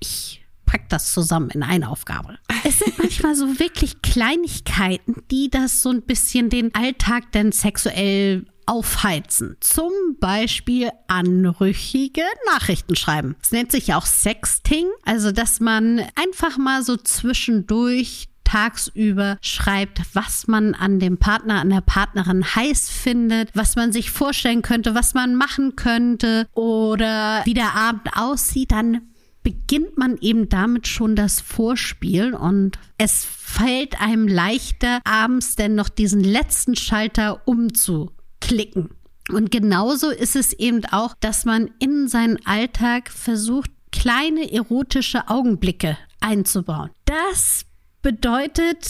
Ich 0.00 0.44
pack 0.64 0.88
das 0.88 1.12
zusammen 1.12 1.50
in 1.50 1.62
eine 1.62 1.88
Aufgabe. 1.88 2.38
Es 2.64 2.80
sind 2.80 2.98
manchmal 2.98 3.36
so 3.36 3.60
wirklich 3.60 4.02
Kleinigkeiten, 4.02 5.22
die 5.30 5.48
das 5.48 5.82
so 5.82 5.90
ein 5.90 6.02
bisschen 6.02 6.50
den 6.50 6.74
Alltag 6.74 7.30
denn 7.32 7.52
sexuell 7.52 8.46
aufheizen. 8.66 9.56
Zum 9.60 9.92
Beispiel 10.18 10.90
anrüchige 11.06 12.24
Nachrichten 12.46 12.96
schreiben. 12.96 13.36
Es 13.40 13.52
nennt 13.52 13.70
sich 13.70 13.94
auch 13.94 14.04
Sexting, 14.04 14.86
also 15.04 15.30
dass 15.30 15.60
man 15.60 16.02
einfach 16.16 16.58
mal 16.58 16.82
so 16.82 16.96
zwischendurch 16.96 18.28
tagsüber 18.46 19.36
schreibt, 19.42 20.00
was 20.14 20.46
man 20.46 20.74
an 20.74 20.98
dem 20.98 21.18
Partner, 21.18 21.60
an 21.60 21.70
der 21.70 21.82
Partnerin 21.82 22.44
heiß 22.44 22.88
findet, 22.88 23.50
was 23.54 23.76
man 23.76 23.92
sich 23.92 24.10
vorstellen 24.10 24.62
könnte, 24.62 24.94
was 24.94 25.12
man 25.12 25.34
machen 25.34 25.76
könnte 25.76 26.46
oder 26.54 27.42
wie 27.44 27.54
der 27.54 27.74
Abend 27.74 28.16
aussieht, 28.16 28.72
dann 28.72 29.02
beginnt 29.42 29.96
man 29.96 30.16
eben 30.20 30.48
damit 30.48 30.88
schon 30.88 31.14
das 31.14 31.40
Vorspiel 31.40 32.34
und 32.34 32.78
es 32.98 33.24
fällt 33.24 34.00
einem 34.00 34.26
leichter, 34.26 35.00
abends 35.04 35.54
denn 35.54 35.74
noch 35.74 35.88
diesen 35.88 36.22
letzten 36.22 36.74
Schalter 36.74 37.46
umzuklicken. 37.46 38.90
Und 39.28 39.50
genauso 39.50 40.10
ist 40.10 40.36
es 40.36 40.52
eben 40.52 40.84
auch, 40.86 41.14
dass 41.20 41.44
man 41.44 41.70
in 41.78 42.08
seinen 42.08 42.44
Alltag 42.46 43.10
versucht, 43.10 43.70
kleine 43.92 44.52
erotische 44.52 45.28
Augenblicke 45.28 45.96
einzubauen. 46.20 46.90
Das 47.04 47.66
bedeutet, 48.06 48.84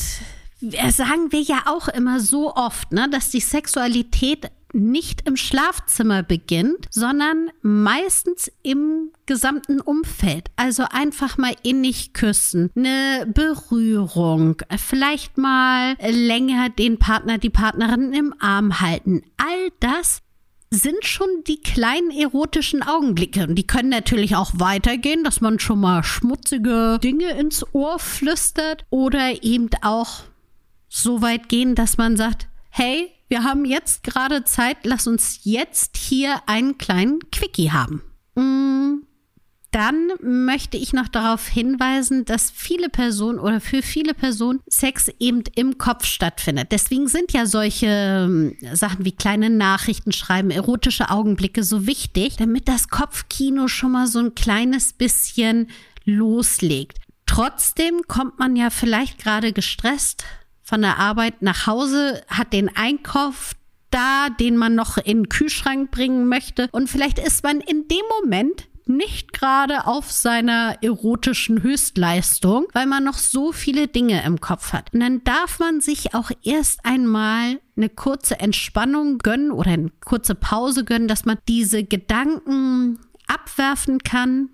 sagen 0.60 1.32
wir 1.32 1.40
ja 1.40 1.62
auch 1.64 1.88
immer 1.88 2.20
so 2.20 2.54
oft, 2.54 2.92
ne, 2.92 3.08
dass 3.10 3.30
die 3.30 3.40
Sexualität 3.40 4.50
nicht 4.74 5.26
im 5.26 5.38
Schlafzimmer 5.38 6.22
beginnt, 6.22 6.86
sondern 6.90 7.48
meistens 7.62 8.52
im 8.62 9.10
gesamten 9.24 9.80
Umfeld. 9.80 10.50
Also 10.56 10.84
einfach 10.90 11.38
mal 11.38 11.54
innig 11.62 12.12
küssen, 12.12 12.70
eine 12.76 13.26
Berührung, 13.26 14.56
vielleicht 14.76 15.38
mal 15.38 15.96
länger 16.06 16.68
den 16.68 16.98
Partner, 16.98 17.38
die 17.38 17.48
Partnerin 17.48 18.12
im 18.12 18.34
Arm 18.38 18.80
halten. 18.80 19.22
All 19.38 19.70
das 19.80 20.20
sind 20.70 21.04
schon 21.04 21.28
die 21.46 21.60
kleinen 21.60 22.10
erotischen 22.10 22.82
Augenblicke. 22.82 23.46
Und 23.46 23.54
die 23.54 23.66
können 23.66 23.88
natürlich 23.88 24.36
auch 24.36 24.52
weitergehen, 24.54 25.24
dass 25.24 25.40
man 25.40 25.58
schon 25.58 25.80
mal 25.80 26.02
schmutzige 26.02 26.98
Dinge 27.02 27.30
ins 27.30 27.64
Ohr 27.74 27.98
flüstert 27.98 28.84
oder 28.90 29.42
eben 29.42 29.70
auch 29.82 30.24
so 30.88 31.22
weit 31.22 31.48
gehen, 31.48 31.74
dass 31.74 31.98
man 31.98 32.16
sagt, 32.16 32.48
hey, 32.70 33.10
wir 33.28 33.42
haben 33.42 33.64
jetzt 33.64 34.02
gerade 34.02 34.44
Zeit, 34.44 34.78
lass 34.84 35.06
uns 35.06 35.40
jetzt 35.42 35.96
hier 35.96 36.42
einen 36.46 36.78
kleinen 36.78 37.18
Quickie 37.32 37.72
haben. 37.72 38.02
Mm, 38.34 38.75
dann 39.70 40.10
möchte 40.22 40.76
ich 40.76 40.92
noch 40.92 41.08
darauf 41.08 41.46
hinweisen, 41.46 42.24
dass 42.24 42.50
viele 42.50 42.88
Personen 42.88 43.38
oder 43.38 43.60
für 43.60 43.82
viele 43.82 44.14
Personen 44.14 44.60
Sex 44.68 45.10
eben 45.18 45.42
im 45.54 45.78
Kopf 45.78 46.04
stattfindet. 46.04 46.68
Deswegen 46.72 47.08
sind 47.08 47.32
ja 47.32 47.46
solche 47.46 47.86
ähm, 47.86 48.56
Sachen 48.72 49.04
wie 49.04 49.12
kleine 49.12 49.50
Nachrichten 49.50 50.12
schreiben, 50.12 50.50
erotische 50.50 51.10
Augenblicke 51.10 51.62
so 51.62 51.86
wichtig, 51.86 52.36
damit 52.36 52.68
das 52.68 52.88
Kopfkino 52.88 53.68
schon 53.68 53.92
mal 53.92 54.06
so 54.06 54.20
ein 54.20 54.34
kleines 54.34 54.92
bisschen 54.92 55.68
loslegt. 56.04 56.98
Trotzdem 57.26 58.02
kommt 58.06 58.38
man 58.38 58.56
ja 58.56 58.70
vielleicht 58.70 59.18
gerade 59.18 59.52
gestresst 59.52 60.24
von 60.62 60.80
der 60.80 60.98
Arbeit 60.98 61.42
nach 61.42 61.66
Hause, 61.66 62.22
hat 62.28 62.52
den 62.52 62.74
Einkauf 62.74 63.52
da, 63.90 64.28
den 64.30 64.56
man 64.56 64.74
noch 64.74 64.98
in 64.98 65.18
den 65.18 65.28
Kühlschrank 65.28 65.90
bringen 65.90 66.28
möchte. 66.28 66.68
Und 66.72 66.88
vielleicht 66.88 67.18
ist 67.18 67.42
man 67.42 67.60
in 67.60 67.88
dem 67.88 68.02
Moment 68.20 68.68
nicht 68.88 69.32
gerade 69.32 69.86
auf 69.86 70.12
seiner 70.12 70.78
erotischen 70.82 71.62
Höchstleistung, 71.62 72.66
weil 72.72 72.86
man 72.86 73.04
noch 73.04 73.18
so 73.18 73.52
viele 73.52 73.88
Dinge 73.88 74.24
im 74.24 74.40
Kopf 74.40 74.72
hat. 74.72 74.92
Und 74.94 75.00
dann 75.00 75.24
darf 75.24 75.58
man 75.58 75.80
sich 75.80 76.14
auch 76.14 76.30
erst 76.44 76.84
einmal 76.84 77.60
eine 77.76 77.88
kurze 77.88 78.38
Entspannung 78.38 79.18
gönnen 79.18 79.50
oder 79.50 79.72
eine 79.72 79.90
kurze 80.04 80.34
Pause 80.34 80.84
gönnen, 80.84 81.08
dass 81.08 81.24
man 81.24 81.38
diese 81.48 81.84
Gedanken 81.84 83.00
abwerfen 83.26 83.98
kann 83.98 84.50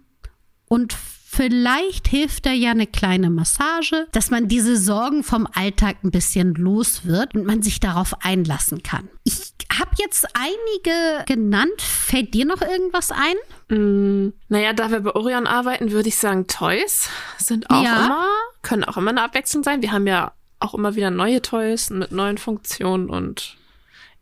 und 0.67 0.97
Vielleicht 1.35 2.09
hilft 2.09 2.45
da 2.45 2.53
ja 2.53 2.73
eine 2.73 2.87
kleine 2.87 3.31
Massage, 3.31 4.07
dass 4.13 4.31
man 4.31 4.49
diese 4.49 4.77
Sorgen 4.77 5.25
vom 5.25 5.49
Alltag 5.55 5.97
ein 6.05 6.11
bisschen 6.11 6.53
los 6.57 7.07
wird 7.07 7.35
und 7.35 7.47
man 7.47 7.63
sich 7.63 7.81
darauf 7.81 8.13
einlassen 8.21 8.83
kann. 8.83 9.09
Ich 9.25 9.55
habe 9.73 9.93
jetzt 9.99 10.27
einige 10.35 11.25
genannt. 11.25 11.81
Fällt 11.81 12.35
dir 12.35 12.45
noch 12.45 12.61
irgendwas 12.61 13.13
ein? 13.13 13.75
Mm, 13.75 14.35
naja, 14.49 14.75
da 14.75 14.91
wir 14.91 15.01
bei 15.01 15.15
Orion 15.15 15.47
arbeiten, 15.47 15.91
würde 15.91 16.11
ich 16.11 16.19
sagen, 16.19 16.49
Toys 16.49 17.09
sind 17.39 17.71
auch 17.71 17.83
ja. 17.83 18.05
immer, 18.05 18.29
können 18.61 18.85
auch 18.85 18.99
immer 18.99 19.13
eine 19.13 19.23
Abwechslung 19.23 19.63
sein. 19.63 19.81
Wir 19.81 19.93
haben 19.93 20.07
ja 20.07 20.33
auch 20.61 20.75
immer 20.75 20.97
wieder 20.97 21.11
neue 21.11 21.41
Toys 21.41 21.89
mit 21.89 22.13
neuen 22.13 22.37
Funktionen 22.37 23.09
und 23.09 23.57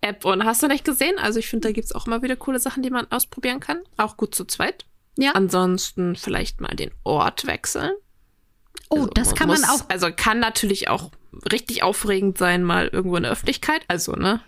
App. 0.01 0.25
Und 0.25 0.45
hast 0.45 0.63
du 0.63 0.69
nicht 0.69 0.85
gesehen? 0.85 1.19
Also 1.19 1.41
ich 1.41 1.49
finde, 1.49 1.67
da 1.67 1.73
gibt 1.73 1.87
es 1.87 1.93
auch 1.93 2.07
immer 2.07 2.23
wieder 2.23 2.37
coole 2.37 2.61
Sachen, 2.61 2.85
die 2.85 2.91
man 2.91 3.11
ausprobieren 3.11 3.59
kann. 3.59 3.81
Auch 3.97 4.17
gut 4.17 4.33
zu 4.33 4.45
zweit. 4.45 4.85
Ja. 5.21 5.33
Ansonsten 5.33 6.17
vielleicht 6.17 6.61
mal 6.61 6.75
den 6.75 6.91
Ort 7.05 7.47
wechseln. 7.47 7.93
Oh, 8.89 8.97
also, 8.97 9.11
das 9.15 9.35
kann 9.35 9.49
muss, 9.49 9.61
man 9.61 9.71
auch. 9.71 9.85
Also 9.89 10.09
kann 10.15 10.41
natürlich 10.41 10.89
auch 10.89 11.11
richtig 11.53 11.83
aufregend 11.83 12.39
sein, 12.39 12.65
mal 12.65 12.89
irgendwo 12.89 13.17
in 13.17 13.23
der 13.23 13.33
Öffentlichkeit. 13.33 13.83
Also, 13.89 14.13
ne? 14.13 14.41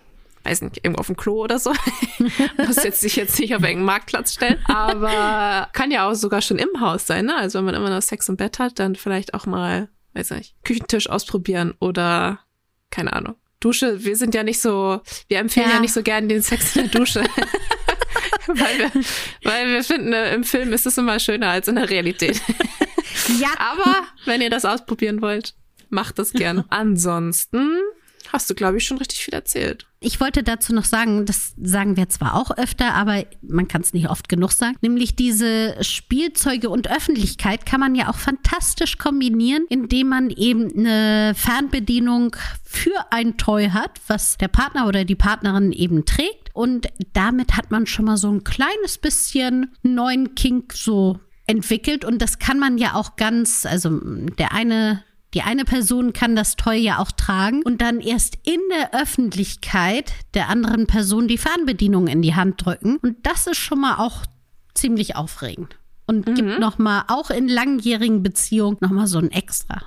Weiß 0.43 0.61
nicht, 0.61 0.83
irgendwo 0.83 0.99
auf 0.99 1.07
dem 1.07 1.15
Klo 1.15 1.43
oder 1.43 1.57
so. 1.59 1.71
muss 2.57 2.83
jetzt 2.83 2.99
sich 2.99 3.15
jetzt 3.15 3.39
nicht 3.39 3.55
auf 3.55 3.61
irgendeinen 3.61 3.85
Marktplatz 3.85 4.33
stellen. 4.33 4.59
Aber 4.65 5.69
kann 5.71 5.91
ja 5.91 6.09
auch 6.09 6.15
sogar 6.15 6.41
schon 6.41 6.57
im 6.57 6.81
Haus 6.81 7.07
sein, 7.07 7.25
ne? 7.25 7.35
Also 7.37 7.59
wenn 7.59 7.65
man 7.65 7.75
immer 7.75 7.89
noch 7.89 8.01
Sex 8.01 8.27
im 8.27 8.35
Bett 8.35 8.59
hat, 8.59 8.79
dann 8.79 8.95
vielleicht 8.95 9.33
auch 9.33 9.45
mal, 9.45 9.87
weiß 10.13 10.31
nicht, 10.31 10.55
Küchentisch 10.65 11.09
ausprobieren 11.09 11.75
oder 11.79 12.39
keine 12.89 13.13
Ahnung. 13.13 13.35
Dusche, 13.61 14.03
wir 14.03 14.17
sind 14.17 14.35
ja 14.35 14.43
nicht 14.43 14.59
so, 14.59 14.99
wir 15.29 15.39
empfehlen 15.39 15.69
ja, 15.69 15.75
ja 15.75 15.79
nicht 15.79 15.93
so 15.93 16.03
gerne 16.03 16.27
den 16.27 16.41
Sex 16.41 16.75
in 16.75 16.89
der 16.89 16.99
Dusche. 16.99 17.23
weil, 18.47 18.79
wir, 18.79 18.91
weil 19.43 19.67
wir 19.69 19.83
finden, 19.83 20.13
äh, 20.13 20.33
im 20.33 20.43
Film 20.43 20.73
ist 20.73 20.85
es 20.85 20.97
immer 20.97 21.19
schöner 21.19 21.49
als 21.49 21.67
in 21.67 21.75
der 21.75 21.89
Realität. 21.89 22.41
ja. 23.39 23.49
Aber 23.57 24.03
wenn 24.25 24.41
ihr 24.41 24.49
das 24.49 24.65
ausprobieren 24.65 25.21
wollt, 25.21 25.55
macht 25.89 26.19
das 26.19 26.33
gern. 26.33 26.65
Ansonsten 26.69 27.79
hast 28.31 28.49
du, 28.49 28.55
glaube 28.55 28.77
ich, 28.77 28.85
schon 28.85 28.97
richtig 28.97 29.19
viel 29.19 29.33
erzählt. 29.33 29.85
Ich 29.99 30.19
wollte 30.19 30.43
dazu 30.43 30.73
noch 30.73 30.85
sagen, 30.85 31.25
das 31.25 31.53
sagen 31.61 31.95
wir 31.95 32.09
zwar 32.09 32.35
auch 32.35 32.51
öfter, 32.57 32.93
aber 32.93 33.23
man 33.41 33.67
kann 33.67 33.81
es 33.81 33.93
nicht 33.93 34.09
oft 34.09 34.27
genug 34.27 34.51
sagen, 34.51 34.75
nämlich 34.81 35.15
diese 35.15 35.75
Spielzeuge 35.81 36.69
und 36.69 36.91
Öffentlichkeit 36.91 37.65
kann 37.65 37.79
man 37.79 37.95
ja 37.95 38.09
auch 38.09 38.17
fantastisch 38.17 38.97
kombinieren, 38.97 39.65
indem 39.69 40.09
man 40.09 40.29
eben 40.31 40.73
eine 40.75 41.33
Fernbedienung 41.35 42.35
für 42.63 43.11
ein 43.11 43.37
Toy 43.37 43.69
hat, 43.69 44.01
was 44.07 44.37
der 44.37 44.49
Partner 44.49 44.87
oder 44.87 45.05
die 45.05 45.15
Partnerin 45.15 45.71
eben 45.71 46.05
trägt. 46.05 46.42
Und 46.53 46.87
damit 47.13 47.57
hat 47.57 47.71
man 47.71 47.87
schon 47.87 48.05
mal 48.05 48.17
so 48.17 48.29
ein 48.29 48.43
kleines 48.43 48.97
bisschen 48.99 49.75
neuen 49.81 50.35
Kink 50.35 50.73
so 50.73 51.19
entwickelt. 51.47 52.05
Und 52.05 52.21
das 52.21 52.39
kann 52.39 52.59
man 52.59 52.77
ja 52.77 52.93
auch 52.93 53.15
ganz, 53.15 53.65
also 53.65 53.99
der 54.37 54.53
eine 54.53 55.03
die 55.33 55.41
eine 55.41 55.65
Person 55.65 56.13
kann 56.13 56.35
das 56.35 56.55
Toy 56.55 56.77
ja 56.77 56.99
auch 56.99 57.11
tragen 57.11 57.63
und 57.63 57.81
dann 57.81 57.99
erst 57.99 58.37
in 58.43 58.59
der 58.71 58.93
Öffentlichkeit 58.93 60.13
der 60.35 60.47
anderen 60.49 60.85
Person 60.85 61.27
die 61.27 61.39
Fernbedienung 61.39 62.07
in 62.07 62.21
die 62.21 62.35
Hand 62.35 62.63
drücken. 62.63 62.97
Und 62.97 63.17
das 63.23 63.47
ist 63.47 63.57
schon 63.57 63.81
mal 63.81 63.95
auch 63.97 64.25
ziemlich 64.75 65.15
aufregend. 65.15 65.75
Und 66.05 66.27
mhm. 66.27 66.35
gibt 66.35 66.59
nochmal, 66.59 67.05
auch 67.07 67.31
in 67.31 67.47
langjährigen 67.47 68.21
Beziehungen, 68.21 68.77
nochmal 68.79 69.07
so 69.07 69.17
ein 69.17 69.31
Extra. 69.31 69.81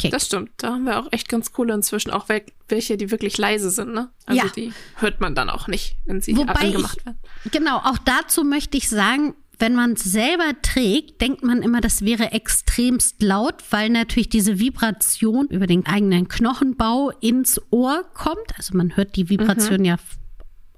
Kick. 0.00 0.10
Das 0.12 0.26
stimmt. 0.26 0.50
Da 0.58 0.68
haben 0.72 0.84
wir 0.84 0.98
auch 0.98 1.08
echt 1.10 1.28
ganz 1.28 1.52
coole 1.52 1.74
inzwischen. 1.74 2.10
Auch 2.10 2.26
welche, 2.68 2.96
die 2.96 3.10
wirklich 3.10 3.36
leise 3.38 3.70
sind, 3.70 3.92
ne? 3.92 4.10
Also 4.26 4.46
ja. 4.46 4.52
die 4.54 4.72
hört 4.96 5.20
man 5.20 5.34
dann 5.34 5.50
auch 5.50 5.68
nicht, 5.68 5.96
wenn 6.06 6.20
sie 6.20 6.36
Wobei 6.36 6.52
angemacht 6.54 6.98
ich, 6.98 7.06
werden. 7.06 7.18
Genau, 7.50 7.78
auch 7.78 7.98
dazu 7.98 8.44
möchte 8.44 8.76
ich 8.76 8.88
sagen, 8.88 9.34
wenn 9.58 9.74
man 9.74 9.92
es 9.92 10.04
selber 10.04 10.54
trägt, 10.62 11.20
denkt 11.20 11.44
man 11.44 11.62
immer, 11.62 11.82
das 11.82 12.02
wäre 12.02 12.32
extremst 12.32 13.22
laut, 13.22 13.56
weil 13.70 13.90
natürlich 13.90 14.30
diese 14.30 14.58
Vibration 14.58 15.48
über 15.48 15.66
den 15.66 15.84
eigenen 15.84 16.28
Knochenbau 16.28 17.10
ins 17.20 17.60
Ohr 17.70 18.04
kommt. 18.14 18.56
Also 18.56 18.76
man 18.76 18.96
hört 18.96 19.16
die 19.16 19.28
Vibration 19.28 19.80
mhm. 19.80 19.84
ja 19.84 19.96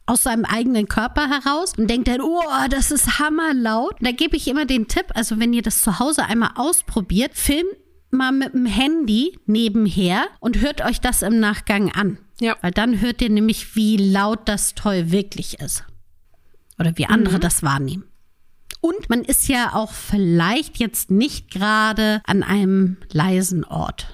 aus 0.06 0.24
seinem 0.24 0.44
eigenen 0.44 0.88
Körper 0.88 1.28
heraus 1.28 1.74
und 1.78 1.88
denkt 1.88 2.08
dann, 2.08 2.20
oh, 2.20 2.42
das 2.70 2.90
ist 2.90 3.20
hammerlaut. 3.20 3.96
Da 4.00 4.10
gebe 4.10 4.36
ich 4.36 4.48
immer 4.48 4.66
den 4.66 4.88
Tipp, 4.88 5.06
also 5.14 5.38
wenn 5.38 5.52
ihr 5.52 5.62
das 5.62 5.82
zu 5.82 6.00
Hause 6.00 6.24
einmal 6.24 6.50
ausprobiert, 6.56 7.32
filmt 7.34 7.76
mal 8.12 8.32
mit 8.32 8.54
dem 8.54 8.66
Handy 8.66 9.38
nebenher 9.46 10.26
und 10.40 10.60
hört 10.60 10.84
euch 10.84 11.00
das 11.00 11.22
im 11.22 11.40
Nachgang 11.40 11.90
an. 11.92 12.18
Ja. 12.40 12.56
Weil 12.60 12.72
dann 12.72 13.00
hört 13.00 13.22
ihr 13.22 13.30
nämlich, 13.30 13.76
wie 13.76 13.96
laut 13.96 14.48
das 14.48 14.74
Toll 14.74 15.10
wirklich 15.10 15.60
ist. 15.60 15.84
Oder 16.78 16.96
wie 16.96 17.06
andere 17.06 17.36
mhm. 17.36 17.40
das 17.40 17.62
wahrnehmen. 17.62 18.04
Und 18.80 19.08
man 19.08 19.22
ist 19.22 19.48
ja 19.48 19.74
auch 19.74 19.92
vielleicht 19.92 20.78
jetzt 20.78 21.10
nicht 21.10 21.50
gerade 21.50 22.20
an 22.24 22.42
einem 22.42 22.96
leisen 23.12 23.64
Ort 23.64 24.08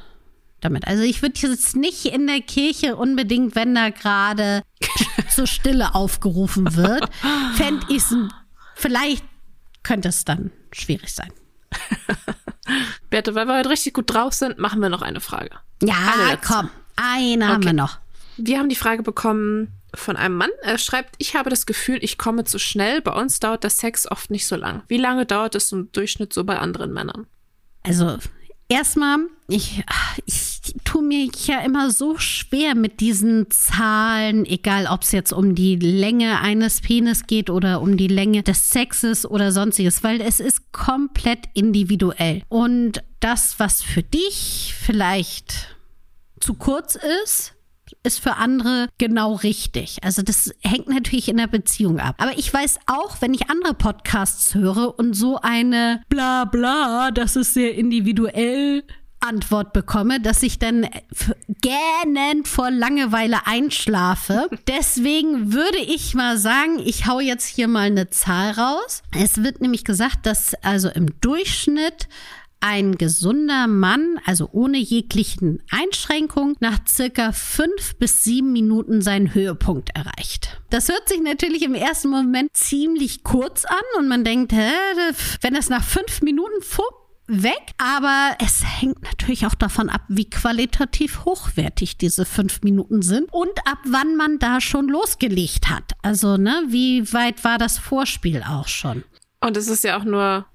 damit. 0.61 0.87
Also 0.87 1.02
ich 1.02 1.22
würde 1.22 1.40
jetzt 1.40 1.76
nicht 1.76 2.04
in 2.06 2.26
der 2.26 2.40
Kirche 2.40 2.96
unbedingt, 2.96 3.54
wenn 3.54 3.74
da 3.74 3.90
gerade 3.90 4.62
zur 5.30 5.46
Stille 5.46 5.94
aufgerufen 5.94 6.76
wird, 6.76 7.08
fände 7.54 7.87
ich 7.88 7.98
es, 7.98 8.14
vielleicht 8.74 9.24
könnte 9.82 10.08
es 10.08 10.24
dann 10.24 10.50
schwierig 10.72 11.12
sein. 11.14 11.32
Berthe, 13.11 13.35
weil 13.35 13.46
wir 13.46 13.57
heute 13.59 13.70
richtig 13.70 13.94
gut 13.94 14.12
drauf 14.12 14.33
sind, 14.35 14.59
machen 14.59 14.81
wir 14.81 14.88
noch 14.88 15.03
eine 15.03 15.20
Frage. 15.20 15.51
Ja, 15.83 15.94
eine 16.29 16.38
komm, 16.38 16.70
eine 16.96 17.44
okay. 17.44 17.53
haben 17.53 17.64
wir 17.64 17.72
noch. 17.72 17.98
Wir 18.37 18.59
haben 18.59 18.68
die 18.68 18.77
Frage 18.77 19.03
bekommen, 19.03 19.79
von 19.94 20.16
einem 20.16 20.37
Mann. 20.37 20.51
Er 20.62 20.79
schreibt, 20.79 21.14
ich 21.18 21.35
habe 21.35 21.51
das 21.51 21.66
Gefühl, 21.66 21.98
ich 22.03 22.18
komme 22.18 22.44
zu 22.44 22.59
schnell. 22.59 23.01
Bei 23.01 23.12
uns 23.12 23.40
dauert 23.40 23.62
der 23.64 23.70
Sex 23.70 24.11
oft 24.11 24.31
nicht 24.31 24.46
so 24.46 24.57
lang. 24.57 24.83
Wie 24.88 24.98
lange 24.98 25.27
dauert 25.27 25.55
es 25.55 25.72
im 25.72 25.90
Durchschnitt 25.92 26.33
so 26.33 26.44
bei 26.44 26.59
anderen 26.59 26.92
Männern? 26.92 27.27
Also, 27.83 28.18
erstmal, 28.68 29.18
ich, 29.48 29.83
ich 30.26 30.74
tue 30.85 31.02
mir 31.02 31.28
ja 31.46 31.61
immer 31.61 31.90
so 31.90 32.18
schwer 32.18 32.74
mit 32.74 33.00
diesen 33.00 33.50
Zahlen, 33.50 34.44
egal 34.44 34.87
ob 34.87 35.02
es 35.02 35.12
jetzt 35.12 35.33
um 35.33 35.54
die 35.54 35.76
Länge 35.76 36.40
eines 36.40 36.81
Penis 36.81 37.26
geht 37.26 37.50
oder 37.50 37.81
um 37.81 37.96
die 37.96 38.09
Länge 38.09 38.42
des 38.42 38.70
Sexes 38.70 39.26
oder 39.26 39.52
sonstiges, 39.52 40.04
weil 40.04 40.20
es 40.20 40.40
ist 40.40 40.72
komplett 40.72 41.46
individuell. 41.54 42.42
Und 42.48 43.02
das, 43.20 43.59
was 43.59 43.83
für 43.83 44.02
dich 44.02 44.74
vielleicht 44.78 45.76
zu 46.40 46.54
kurz 46.54 46.96
ist, 47.24 47.54
ist 48.02 48.20
für 48.20 48.37
andere 48.37 48.88
genau 48.98 49.34
richtig. 49.34 49.98
Also 50.02 50.22
das 50.22 50.54
hängt 50.62 50.88
natürlich 50.88 51.28
in 51.28 51.37
der 51.37 51.46
Beziehung 51.46 52.00
ab. 52.00 52.16
Aber 52.18 52.37
ich 52.38 52.52
weiß 52.52 52.78
auch, 52.87 53.20
wenn 53.20 53.34
ich 53.34 53.50
andere 53.50 53.74
Podcasts 53.74 54.54
höre 54.54 54.98
und 54.98 55.14
so 55.14 55.38
eine 55.40 56.02
bla 56.08 56.44
bla, 56.44 57.11
das 57.11 57.37
ist 57.37 57.54
sehr 57.54 57.74
individuell 57.74 58.84
Antwort 59.20 59.72
bekomme, 59.72 60.20
dass 60.20 60.42
ich 60.42 60.58
dann 60.58 60.88
gähnend 61.61 62.46
vor 62.46 62.70
Langeweile 62.70 63.46
einschlafe. 63.46 64.48
Deswegen 64.68 65.52
würde 65.52 65.78
ich 65.78 66.14
mal 66.14 66.38
sagen, 66.38 66.78
ich 66.84 67.06
hau 67.06 67.20
jetzt 67.20 67.46
hier 67.46 67.68
mal 67.68 67.87
eine 67.87 68.11
Zahl 68.11 68.52
raus. 68.52 69.02
Es 69.16 69.42
wird 69.42 69.61
nämlich 69.61 69.84
gesagt, 69.84 70.24
dass 70.26 70.54
also 70.62 70.88
im 70.88 71.20
Durchschnitt 71.20 72.08
ein 72.61 72.97
gesunder 72.97 73.66
Mann, 73.66 74.18
also 74.25 74.49
ohne 74.53 74.79
jeglichen 74.79 75.62
Einschränkung, 75.71 76.57
nach 76.61 76.79
circa 76.87 77.33
fünf 77.33 77.97
bis 77.99 78.25
sieben 78.25 78.53
Minuten 78.53 79.03
seinen 79.03 79.35
Höhepunkt 79.35 79.90
erreicht. 79.94 80.61
Das 80.71 80.88
hört 80.88 81.09
sich 81.09 81.21
natürlich 81.21 81.62
im 81.62 81.75
ersten 81.75 82.09
Moment 82.09 82.51
ziemlich 82.55 83.23
kurz 83.23 83.64
an 83.64 83.83
und 83.99 84.09
man 84.09 84.25
denkt, 84.25 84.53
hä, 84.53 84.71
wenn 85.40 85.55
das 85.55 85.68
nach 85.68 85.85
fünf 85.85 86.23
Minuten 86.23 86.62
weg, 87.29 87.75
aber 87.77 88.37
es 88.44 88.62
hängt 88.64 89.03
natürlich 89.03 89.47
auch 89.47 89.55
davon 89.55 89.90
ab, 89.90 90.03
wie 90.09 90.29
qualitativ 90.29 91.25
hochwertig 91.25 91.99
diese 91.99 92.25
fünf 92.25 92.62
Minuten 92.62 93.03
sind 93.03 93.33
und 93.33 93.53
ab 93.66 93.79
wann 93.87 94.16
man 94.16 94.38
da 94.38 94.61
schon 94.61 94.88
losgelegt 94.88 95.68
hat. 95.68 95.92
Also, 96.03 96.37
ne, 96.37 96.64
wie 96.68 97.12
weit 97.12 97.44
war 97.44 97.59
das 97.59 97.79
Vorspiel 97.79 98.42
auch 98.42 98.66
schon? 98.66 99.05
Und 99.40 99.57
es 99.57 99.68
ist 99.68 99.85
ja 99.85 99.99
auch 99.99 100.05
nur 100.05 100.47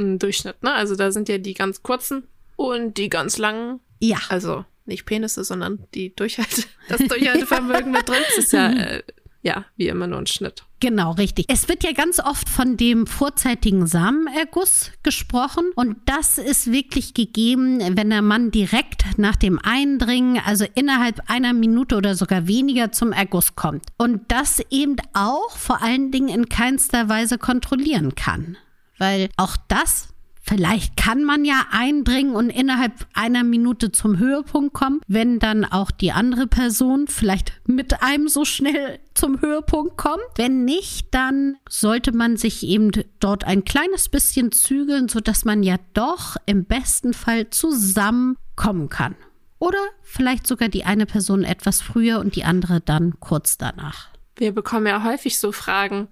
ein 0.00 0.18
Durchschnitt, 0.18 0.62
ne? 0.62 0.72
Also 0.72 0.96
da 0.96 1.12
sind 1.12 1.28
ja 1.28 1.38
die 1.38 1.54
ganz 1.54 1.82
kurzen 1.82 2.24
und 2.56 2.96
die 2.96 3.08
ganz 3.08 3.38
langen. 3.38 3.80
Ja. 4.00 4.18
Also 4.28 4.64
nicht 4.86 5.06
Penisse, 5.06 5.44
sondern 5.44 5.86
die 5.94 6.14
Durchhalte, 6.14 6.64
das 6.88 7.00
Durchhaltevermögen 7.00 7.90
mit 7.92 8.08
drin. 8.08 8.18
Das 8.28 8.38
ist 8.38 8.52
ja, 8.52 8.70
äh, 8.72 9.02
ja, 9.42 9.64
wie 9.76 9.88
immer 9.88 10.06
nur 10.06 10.18
ein 10.18 10.26
Schnitt. 10.26 10.64
Genau, 10.80 11.12
richtig. 11.12 11.46
Es 11.48 11.68
wird 11.68 11.84
ja 11.84 11.92
ganz 11.92 12.20
oft 12.20 12.48
von 12.48 12.76
dem 12.76 13.06
vorzeitigen 13.06 13.86
Samenerguss 13.86 14.92
gesprochen 15.02 15.72
und 15.74 15.96
das 16.06 16.38
ist 16.38 16.72
wirklich 16.72 17.14
gegeben, 17.14 17.80
wenn 17.96 18.10
der 18.10 18.22
Mann 18.22 18.50
direkt 18.50 19.18
nach 19.18 19.36
dem 19.36 19.58
Eindringen, 19.58 20.40
also 20.44 20.66
innerhalb 20.74 21.30
einer 21.30 21.52
Minute 21.52 21.96
oder 21.96 22.14
sogar 22.14 22.46
weniger 22.46 22.92
zum 22.92 23.12
Erguss 23.12 23.56
kommt 23.56 23.84
und 23.98 24.32
das 24.32 24.60
eben 24.70 24.96
auch 25.12 25.56
vor 25.56 25.82
allen 25.82 26.10
Dingen 26.10 26.28
in 26.28 26.48
keinster 26.48 27.08
Weise 27.08 27.38
kontrollieren 27.38 28.14
kann 28.14 28.56
weil 29.00 29.30
auch 29.36 29.56
das 29.66 30.10
Vielleicht 30.42 30.96
kann 30.96 31.22
man 31.22 31.44
ja 31.44 31.66
eindringen 31.70 32.34
und 32.34 32.50
innerhalb 32.50 33.06
einer 33.12 33.44
Minute 33.44 33.92
zum 33.92 34.18
Höhepunkt 34.18 34.74
kommen, 34.74 35.00
wenn 35.06 35.38
dann 35.38 35.64
auch 35.64 35.92
die 35.92 36.10
andere 36.10 36.48
Person 36.48 37.06
vielleicht 37.06 37.52
mit 37.66 38.02
einem 38.02 38.26
so 38.26 38.44
schnell 38.44 38.98
zum 39.14 39.40
Höhepunkt 39.40 39.96
kommt. 39.96 40.24
Wenn 40.34 40.64
nicht, 40.64 41.14
dann 41.14 41.56
sollte 41.68 42.10
man 42.10 42.36
sich 42.36 42.64
eben 42.64 42.90
dort 43.20 43.44
ein 43.44 43.64
kleines 43.64 44.08
bisschen 44.08 44.50
zügeln, 44.50 45.08
sodass 45.08 45.44
man 45.44 45.62
ja 45.62 45.76
doch 45.94 46.36
im 46.46 46.64
besten 46.64 47.12
Fall 47.12 47.50
zusammenkommen 47.50 48.88
kann. 48.88 49.14
Oder 49.60 49.78
vielleicht 50.02 50.48
sogar 50.48 50.68
die 50.68 50.84
eine 50.84 51.06
Person 51.06 51.44
etwas 51.44 51.80
früher 51.80 52.18
und 52.18 52.34
die 52.34 52.42
andere 52.42 52.80
dann 52.80 53.20
kurz 53.20 53.56
danach. 53.56 54.08
Wir 54.34 54.52
bekommen 54.52 54.86
ja 54.86 55.04
häufig 55.04 55.38
so 55.38 55.52
Fragen, 55.52 56.08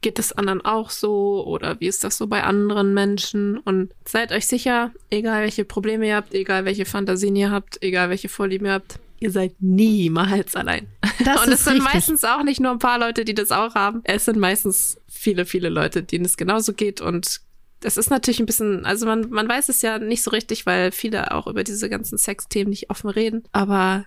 geht 0.00 0.18
es 0.18 0.32
anderen 0.32 0.64
auch 0.64 0.90
so 0.90 1.44
oder 1.46 1.80
wie 1.80 1.86
ist 1.86 2.04
das 2.04 2.16
so 2.16 2.26
bei 2.26 2.42
anderen 2.42 2.94
Menschen? 2.94 3.58
Und 3.58 3.92
seid 4.04 4.32
euch 4.32 4.46
sicher, 4.46 4.92
egal 5.10 5.42
welche 5.42 5.64
Probleme 5.64 6.06
ihr 6.06 6.16
habt, 6.16 6.34
egal 6.34 6.64
welche 6.64 6.84
Fantasien 6.84 7.36
ihr 7.36 7.50
habt, 7.50 7.82
egal 7.82 8.10
welche 8.10 8.28
Vorlieben 8.28 8.66
ihr 8.66 8.74
habt, 8.74 8.98
ihr 9.18 9.30
seid 9.30 9.54
niemals 9.60 10.54
allein. 10.54 10.86
Das 11.24 11.40
und 11.46 11.52
es 11.52 11.64
sind 11.64 11.74
richtig. 11.74 11.94
meistens 11.94 12.24
auch 12.24 12.42
nicht 12.42 12.60
nur 12.60 12.72
ein 12.72 12.78
paar 12.78 12.98
Leute, 12.98 13.24
die 13.24 13.34
das 13.34 13.50
auch 13.50 13.74
haben. 13.74 14.02
Es 14.04 14.26
sind 14.26 14.38
meistens 14.38 15.00
viele, 15.08 15.46
viele 15.46 15.68
Leute, 15.68 16.02
denen 16.02 16.24
es 16.24 16.36
genauso 16.36 16.72
geht 16.72 17.00
und 17.00 17.40
das 17.80 17.96
ist 17.96 18.10
natürlich 18.10 18.40
ein 18.40 18.46
bisschen, 18.46 18.86
also 18.86 19.06
man, 19.06 19.28
man 19.30 19.48
weiß 19.48 19.68
es 19.68 19.82
ja 19.82 19.98
nicht 19.98 20.22
so 20.22 20.30
richtig, 20.30 20.66
weil 20.66 20.92
viele 20.92 21.32
auch 21.32 21.46
über 21.46 21.62
diese 21.62 21.90
ganzen 21.90 22.16
Sexthemen 22.16 22.70
nicht 22.70 22.90
offen 22.90 23.10
reden. 23.10 23.44
Aber 23.52 24.06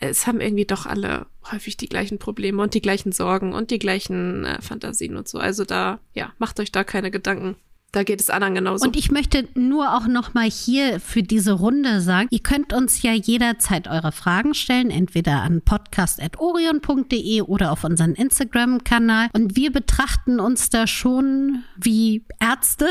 es 0.00 0.26
haben 0.26 0.40
irgendwie 0.40 0.64
doch 0.64 0.86
alle 0.86 1.26
häufig 1.50 1.76
die 1.76 1.88
gleichen 1.88 2.18
Probleme 2.18 2.62
und 2.62 2.74
die 2.74 2.82
gleichen 2.82 3.12
Sorgen 3.12 3.52
und 3.52 3.70
die 3.70 3.78
gleichen 3.78 4.44
äh, 4.44 4.60
Fantasien 4.62 5.16
und 5.16 5.28
so. 5.28 5.38
Also 5.38 5.64
da, 5.64 6.00
ja, 6.14 6.32
macht 6.38 6.58
euch 6.58 6.72
da 6.72 6.84
keine 6.84 7.10
Gedanken. 7.10 7.56
Da 7.92 8.04
geht 8.04 8.20
es 8.20 8.30
anderen 8.30 8.54
genauso. 8.54 8.86
Und 8.86 8.96
ich 8.96 9.10
möchte 9.10 9.48
nur 9.54 9.96
auch 9.96 10.06
noch 10.06 10.32
mal 10.32 10.48
hier 10.48 11.00
für 11.00 11.24
diese 11.24 11.52
Runde 11.52 12.00
sagen, 12.00 12.28
ihr 12.30 12.38
könnt 12.38 12.72
uns 12.72 13.02
ja 13.02 13.12
jederzeit 13.12 13.88
eure 13.88 14.12
Fragen 14.12 14.54
stellen, 14.54 14.90
entweder 14.90 15.42
an 15.42 15.60
podcast.orion.de 15.60 17.42
oder 17.42 17.72
auf 17.72 17.82
unseren 17.82 18.14
Instagram-Kanal. 18.14 19.28
Und 19.32 19.56
wir 19.56 19.72
betrachten 19.72 20.38
uns 20.38 20.70
da 20.70 20.86
schon 20.86 21.64
wie 21.76 22.24
Ärzte 22.38 22.86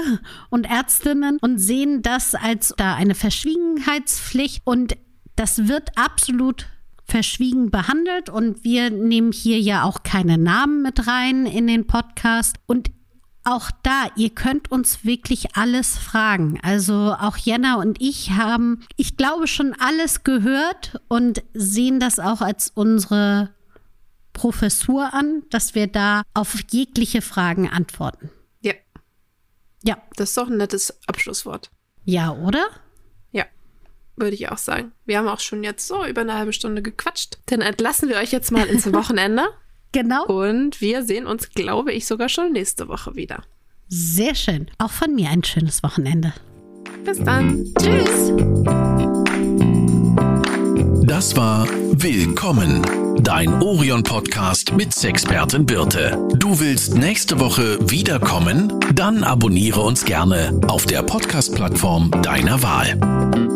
und 0.50 0.70
Ärztinnen 0.70 1.38
und 1.40 1.60
sehen 1.60 2.02
das 2.02 2.36
als 2.36 2.74
da 2.76 2.96
eine 2.96 3.16
Verschwiegenheitspflicht. 3.16 4.64
Und 4.66 4.98
das 5.38 5.70
wird 5.70 5.98
absolut 5.98 6.68
verschwiegen 7.10 7.72
behandelt 7.72 8.30
und 8.30 8.64
wir 8.64 8.90
nehmen 8.90 9.32
hier 9.32 9.60
ja 9.60 9.84
auch 9.84 10.04
keine 10.04 10.38
Namen 10.38 10.82
mit 10.82 11.08
rein 11.08 11.46
in 11.46 11.68
den 11.68 11.88
Podcast. 11.88 12.58
Und 12.66 12.92
auch 13.44 13.72
da, 13.84 14.08
ihr 14.16 14.30
könnt 14.30 14.72
uns 14.72 15.04
wirklich 15.06 15.56
alles 15.56 15.98
fragen. 15.98 16.60
Also 16.62 17.16
auch 17.20 17.38
Jenna 17.38 17.76
und 17.76 18.02
ich 18.02 18.32
haben, 18.32 18.86
ich 18.96 19.18
glaube, 19.18 19.48
schon 19.48 19.76
alles 19.80 20.24
gehört 20.24 21.02
und 21.08 21.42
sehen 21.54 22.00
das 22.00 22.20
auch 22.20 22.42
als 22.42 22.72
unsere 22.74 23.50
Professur 24.34 25.14
an, 25.14 25.44
dass 25.50 25.76
wir 25.76 25.88
da 25.88 26.24
auf 26.34 26.56
jegliche 26.70 27.22
Fragen 27.22 27.68
antworten. 27.70 28.30
Ja. 28.62 28.74
Ja. 29.84 29.98
Das 30.16 30.30
ist 30.30 30.38
doch 30.38 30.50
ein 30.50 30.58
nettes 30.58 30.98
Abschlusswort. 31.08 31.72
Ja, 32.06 32.32
oder? 32.32 32.66
Würde 34.20 34.36
ich 34.36 34.50
auch 34.50 34.58
sagen. 34.58 34.92
Wir 35.06 35.18
haben 35.18 35.28
auch 35.28 35.40
schon 35.40 35.64
jetzt 35.64 35.88
so 35.88 36.06
über 36.06 36.22
eine 36.22 36.34
halbe 36.36 36.54
Stunde 36.54 36.82
gequatscht. 36.82 37.38
Dann 37.48 37.62
entlassen 37.62 38.10
wir 38.10 38.18
euch 38.18 38.32
jetzt 38.32 38.52
mal 38.52 38.68
ins 38.68 38.92
Wochenende. 38.94 39.44
Genau. 39.92 40.26
Und 40.26 40.82
wir 40.82 41.04
sehen 41.04 41.26
uns, 41.26 41.50
glaube 41.52 41.94
ich, 41.94 42.06
sogar 42.06 42.30
schon 42.30 42.52
nächste 42.52 42.88
Woche 42.88 43.16
wieder. 43.16 43.44
Sehr 43.88 44.36
schön. 44.36 44.70
Auch 44.78 44.92
von 44.92 45.16
mir 45.16 45.30
ein 45.30 45.44
schönes 45.44 45.82
Wochenende. 45.82 46.34
Bis 47.04 47.24
dann. 47.24 47.66
Tschüss. 47.80 48.34
Das 51.08 51.36
war 51.36 51.68
Willkommen, 52.02 52.82
dein 53.24 53.62
Orion-Podcast 53.62 54.74
mit 54.74 54.94
Sexpertin 54.94 55.66
Birte. 55.66 56.18
Du 56.36 56.60
willst 56.60 56.96
nächste 56.96 57.40
Woche 57.40 57.78
wiederkommen? 57.90 58.80
Dann 58.94 59.24
abonniere 59.24 59.82
uns 59.82 60.06
gerne 60.06 60.58
auf 60.68 60.86
der 60.86 61.02
Podcast-Plattform 61.04 62.12
deiner 62.22 62.62
Wahl. 62.62 63.49